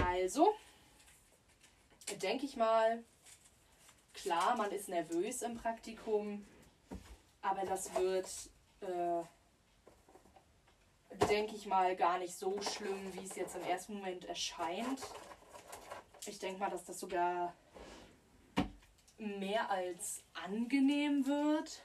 also, 0.00 0.54
denke 2.22 2.46
ich 2.46 2.56
mal, 2.56 3.04
klar, 4.14 4.56
man 4.56 4.70
ist 4.72 4.88
nervös 4.88 5.42
im 5.42 5.58
Praktikum, 5.58 6.46
aber 7.42 7.66
das 7.66 7.94
wird, 7.94 8.26
äh, 8.80 9.22
denke 11.26 11.54
ich 11.54 11.66
mal, 11.66 11.94
gar 11.96 12.18
nicht 12.18 12.34
so 12.34 12.60
schlimm, 12.62 13.12
wie 13.12 13.24
es 13.24 13.36
jetzt 13.36 13.56
im 13.56 13.62
ersten 13.64 13.94
Moment 13.94 14.24
erscheint. 14.24 15.02
Ich 16.26 16.38
denke 16.38 16.60
mal, 16.60 16.70
dass 16.70 16.84
das 16.84 16.98
sogar 16.98 17.54
mehr 19.18 19.70
als 19.70 20.22
angenehm 20.32 21.26
wird, 21.26 21.82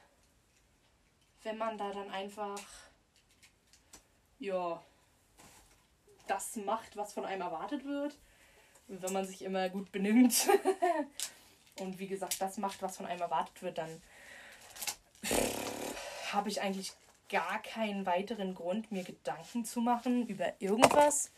wenn 1.42 1.58
man 1.58 1.78
da 1.78 1.90
dann 1.92 2.10
einfach, 2.10 2.60
ja, 4.38 4.82
das 6.26 6.56
macht, 6.56 6.96
was 6.96 7.12
von 7.12 7.24
einem 7.24 7.42
erwartet 7.42 7.84
wird. 7.84 8.16
Wenn 8.88 9.12
man 9.12 9.26
sich 9.26 9.42
immer 9.42 9.68
gut 9.68 9.90
benimmt 9.92 10.48
und 11.78 11.98
wie 11.98 12.08
gesagt 12.08 12.40
das 12.40 12.58
macht, 12.58 12.82
was 12.82 12.96
von 12.96 13.06
einem 13.06 13.20
erwartet 13.20 13.62
wird, 13.62 13.78
dann 13.78 14.02
habe 16.32 16.48
ich 16.48 16.60
eigentlich 16.60 16.92
gar 17.28 17.62
keinen 17.62 18.06
weiteren 18.06 18.54
Grund, 18.54 18.92
mir 18.92 19.04
Gedanken 19.04 19.64
zu 19.64 19.80
machen 19.80 20.26
über 20.26 20.52
irgendwas. 20.60 21.30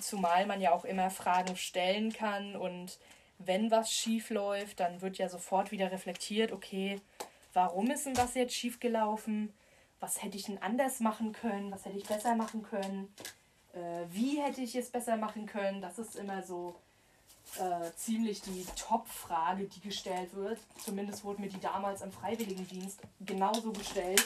Zumal 0.00 0.46
man 0.46 0.60
ja 0.60 0.72
auch 0.72 0.84
immer 0.84 1.10
Fragen 1.10 1.56
stellen 1.56 2.12
kann 2.12 2.56
und 2.56 2.98
wenn 3.38 3.70
was 3.70 3.92
schief 3.92 4.30
läuft, 4.30 4.80
dann 4.80 5.00
wird 5.00 5.16
ja 5.16 5.28
sofort 5.28 5.70
wieder 5.70 5.90
reflektiert, 5.90 6.52
okay, 6.52 7.00
warum 7.58 7.90
ist 7.90 8.06
denn 8.06 8.14
das 8.14 8.34
jetzt 8.34 8.54
schief 8.54 8.78
gelaufen? 8.78 9.52
Was 9.98 10.22
hätte 10.22 10.36
ich 10.36 10.44
denn 10.44 10.62
anders 10.62 11.00
machen 11.00 11.32
können? 11.32 11.72
Was 11.72 11.84
hätte 11.84 11.98
ich 11.98 12.06
besser 12.06 12.36
machen 12.36 12.62
können? 12.62 13.12
Äh, 13.72 14.04
wie 14.10 14.40
hätte 14.40 14.60
ich 14.60 14.76
es 14.76 14.90
besser 14.90 15.16
machen 15.16 15.44
können? 15.46 15.82
Das 15.82 15.98
ist 15.98 16.14
immer 16.14 16.44
so 16.44 16.76
äh, 17.58 17.90
ziemlich 17.96 18.42
die 18.42 18.64
Top-Frage, 18.76 19.64
die 19.64 19.80
gestellt 19.80 20.36
wird. 20.36 20.60
Zumindest 20.84 21.24
wurde 21.24 21.40
mir 21.40 21.48
die 21.48 21.58
damals 21.58 22.00
im 22.02 22.12
Freiwilligendienst 22.12 23.00
genauso 23.18 23.72
gestellt. 23.72 24.24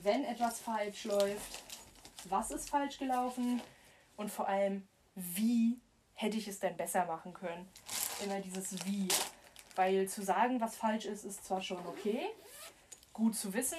Wenn 0.00 0.24
etwas 0.24 0.60
falsch 0.60 1.06
läuft, 1.06 1.64
was 2.28 2.52
ist 2.52 2.70
falsch 2.70 2.98
gelaufen? 2.98 3.60
Und 4.16 4.30
vor 4.30 4.46
allem, 4.46 4.86
wie 5.16 5.80
hätte 6.12 6.36
ich 6.36 6.46
es 6.46 6.60
denn 6.60 6.76
besser 6.76 7.06
machen 7.06 7.34
können? 7.34 7.66
Immer 8.24 8.38
dieses 8.38 8.86
Wie. 8.86 9.08
Weil 9.80 10.06
zu 10.10 10.22
sagen, 10.22 10.60
was 10.60 10.76
falsch 10.76 11.06
ist, 11.06 11.24
ist 11.24 11.42
zwar 11.42 11.62
schon 11.62 11.78
okay, 11.86 12.20
gut 13.14 13.34
zu 13.34 13.54
wissen, 13.54 13.78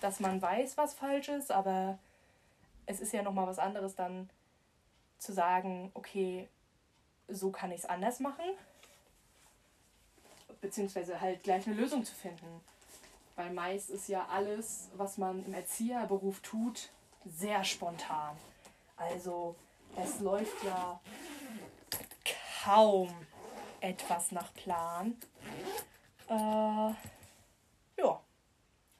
dass 0.00 0.20
man 0.20 0.40
weiß, 0.40 0.76
was 0.76 0.94
falsch 0.94 1.30
ist, 1.30 1.50
aber 1.50 1.98
es 2.86 3.00
ist 3.00 3.12
ja 3.12 3.22
nochmal 3.22 3.48
was 3.48 3.58
anderes 3.58 3.96
dann 3.96 4.30
zu 5.18 5.32
sagen, 5.32 5.90
okay, 5.94 6.48
so 7.26 7.50
kann 7.50 7.72
ich 7.72 7.78
es 7.78 7.86
anders 7.86 8.20
machen, 8.20 8.44
beziehungsweise 10.60 11.20
halt 11.20 11.42
gleich 11.42 11.66
eine 11.66 11.74
Lösung 11.74 12.04
zu 12.04 12.14
finden. 12.14 12.60
Weil 13.34 13.52
meist 13.52 13.90
ist 13.90 14.06
ja 14.06 14.24
alles, 14.26 14.90
was 14.94 15.18
man 15.18 15.44
im 15.44 15.54
Erzieherberuf 15.54 16.38
tut, 16.38 16.90
sehr 17.26 17.64
spontan. 17.64 18.36
Also 18.96 19.56
es 19.96 20.20
läuft 20.20 20.62
ja 20.62 21.00
kaum 22.62 23.12
etwas 23.80 24.30
nach 24.30 24.54
Plan. 24.54 25.16
Äh, 26.32 26.94
ja, 28.00 28.20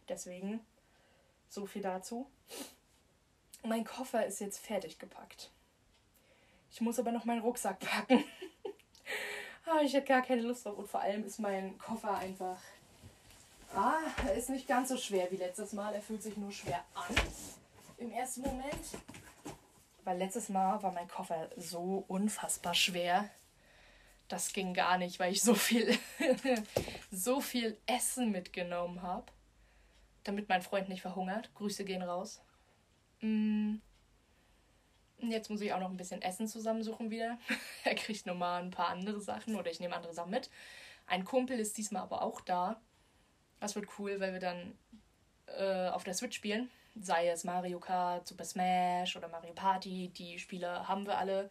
deswegen 0.06 0.60
so 1.48 1.64
viel 1.64 1.80
dazu. 1.80 2.26
Mein 3.62 3.84
Koffer 3.84 4.26
ist 4.26 4.40
jetzt 4.40 4.58
fertig 4.58 4.98
gepackt. 4.98 5.50
Ich 6.70 6.82
muss 6.82 6.98
aber 6.98 7.10
noch 7.10 7.24
meinen 7.24 7.40
Rucksack 7.40 7.80
packen. 7.80 8.24
ah, 9.66 9.80
ich 9.82 9.94
hätte 9.94 10.08
gar 10.08 10.20
keine 10.20 10.42
Lust 10.42 10.66
drauf. 10.66 10.76
Und 10.76 10.88
vor 10.88 11.00
allem 11.00 11.24
ist 11.24 11.38
mein 11.38 11.78
Koffer 11.78 12.18
einfach. 12.18 12.58
Ah, 13.74 14.00
er 14.26 14.34
ist 14.34 14.50
nicht 14.50 14.68
ganz 14.68 14.90
so 14.90 14.98
schwer 14.98 15.30
wie 15.30 15.36
letztes 15.36 15.72
Mal. 15.72 15.94
Er 15.94 16.02
fühlt 16.02 16.22
sich 16.22 16.36
nur 16.36 16.52
schwer 16.52 16.84
an. 16.94 17.14
Im 17.96 18.10
ersten 18.10 18.42
Moment. 18.42 18.84
Weil 20.04 20.18
letztes 20.18 20.50
Mal 20.50 20.82
war 20.82 20.92
mein 20.92 21.08
Koffer 21.08 21.48
so 21.56 22.04
unfassbar 22.08 22.74
schwer. 22.74 23.30
Das 24.32 24.54
ging 24.54 24.72
gar 24.72 24.96
nicht, 24.96 25.20
weil 25.20 25.30
ich 25.30 25.42
so 25.42 25.54
viel, 25.54 25.94
so 27.10 27.42
viel 27.42 27.76
Essen 27.84 28.30
mitgenommen 28.30 29.02
habe. 29.02 29.26
Damit 30.24 30.48
mein 30.48 30.62
Freund 30.62 30.88
nicht 30.88 31.02
verhungert. 31.02 31.52
Grüße 31.52 31.84
gehen 31.84 32.00
raus. 32.00 32.40
Mm. 33.20 33.74
Jetzt 35.18 35.50
muss 35.50 35.60
ich 35.60 35.74
auch 35.74 35.80
noch 35.80 35.90
ein 35.90 35.98
bisschen 35.98 36.22
Essen 36.22 36.48
zusammensuchen 36.48 37.10
wieder. 37.10 37.38
er 37.84 37.94
kriegt 37.94 38.24
nochmal 38.24 38.62
ein 38.62 38.70
paar 38.70 38.88
andere 38.88 39.20
Sachen 39.20 39.54
oder 39.54 39.70
ich 39.70 39.80
nehme 39.80 39.94
andere 39.94 40.14
Sachen 40.14 40.30
mit. 40.30 40.48
Ein 41.06 41.26
Kumpel 41.26 41.60
ist 41.60 41.76
diesmal 41.76 42.04
aber 42.04 42.22
auch 42.22 42.40
da. 42.40 42.80
Das 43.60 43.74
wird 43.74 43.98
cool, 43.98 44.18
weil 44.18 44.32
wir 44.32 44.40
dann 44.40 44.78
äh, 45.44 45.90
auf 45.90 46.04
der 46.04 46.14
Switch 46.14 46.38
spielen. 46.38 46.70
Sei 46.98 47.28
es 47.28 47.44
Mario 47.44 47.78
Kart, 47.80 48.26
Super 48.26 48.46
Smash 48.46 49.14
oder 49.14 49.28
Mario 49.28 49.52
Party. 49.52 50.08
Die 50.16 50.38
Spiele 50.38 50.88
haben 50.88 51.06
wir 51.06 51.18
alle. 51.18 51.50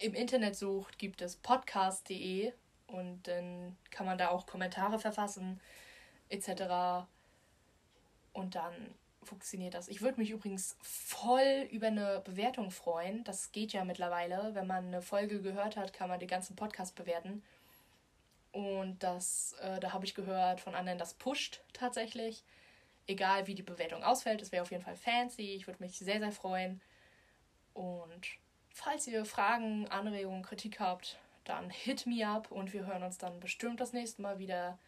im 0.00 0.12
Internet 0.14 0.56
sucht, 0.56 0.98
gibt 0.98 1.22
es 1.22 1.36
podcast.de 1.36 2.52
und 2.88 3.28
dann 3.28 3.78
kann 3.90 4.06
man 4.06 4.18
da 4.18 4.28
auch 4.28 4.46
Kommentare 4.46 4.98
verfassen 4.98 5.60
etc. 6.30 7.06
Und 8.32 8.54
dann 8.54 8.74
funktioniert 9.22 9.74
das. 9.74 9.88
Ich 9.88 10.00
würde 10.00 10.18
mich 10.18 10.30
übrigens 10.30 10.76
voll 10.80 11.68
über 11.70 11.88
eine 11.88 12.20
Bewertung 12.24 12.70
freuen. 12.70 13.22
Das 13.24 13.52
geht 13.52 13.72
ja 13.72 13.84
mittlerweile. 13.84 14.54
Wenn 14.54 14.66
man 14.66 14.86
eine 14.86 15.02
Folge 15.02 15.42
gehört 15.42 15.76
hat, 15.76 15.92
kann 15.92 16.08
man 16.08 16.18
den 16.18 16.28
ganzen 16.28 16.56
Podcast 16.56 16.94
bewerten. 16.94 17.42
Und 18.52 19.02
das, 19.02 19.54
äh, 19.60 19.78
da 19.78 19.92
habe 19.92 20.04
ich 20.04 20.14
gehört 20.14 20.60
von 20.60 20.74
anderen, 20.74 20.98
das 20.98 21.14
pusht 21.14 21.60
tatsächlich. 21.72 22.42
Egal 23.06 23.46
wie 23.46 23.54
die 23.54 23.62
Bewertung 23.62 24.02
ausfällt, 24.02 24.40
das 24.40 24.52
wäre 24.52 24.62
auf 24.62 24.70
jeden 24.70 24.84
Fall 24.84 24.96
fancy. 24.96 25.54
Ich 25.54 25.66
würde 25.66 25.82
mich 25.82 25.98
sehr, 25.98 26.18
sehr 26.18 26.32
freuen. 26.32 26.80
Und 27.74 28.26
falls 28.72 29.06
ihr 29.06 29.24
Fragen, 29.24 29.88
Anregungen, 29.88 30.42
Kritik 30.42 30.80
habt, 30.80 31.18
dann 31.44 31.70
hit 31.70 32.06
me 32.06 32.26
up 32.26 32.50
und 32.50 32.72
wir 32.72 32.86
hören 32.86 33.02
uns 33.02 33.18
dann 33.18 33.40
bestimmt 33.40 33.80
das 33.80 33.92
nächste 33.92 34.22
Mal 34.22 34.38
wieder 34.38 34.78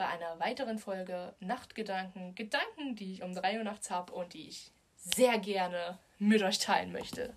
bei 0.00 0.08
einer 0.08 0.40
weiteren 0.40 0.78
Folge 0.78 1.34
Nachtgedanken. 1.40 2.34
Gedanken, 2.34 2.96
die 2.96 3.12
ich 3.12 3.22
um 3.22 3.34
3 3.34 3.58
Uhr 3.58 3.64
nachts 3.64 3.90
habe 3.90 4.14
und 4.14 4.32
die 4.32 4.48
ich 4.48 4.72
sehr 4.96 5.38
gerne 5.38 5.98
mit 6.18 6.42
euch 6.42 6.58
teilen 6.58 6.90
möchte. 6.90 7.36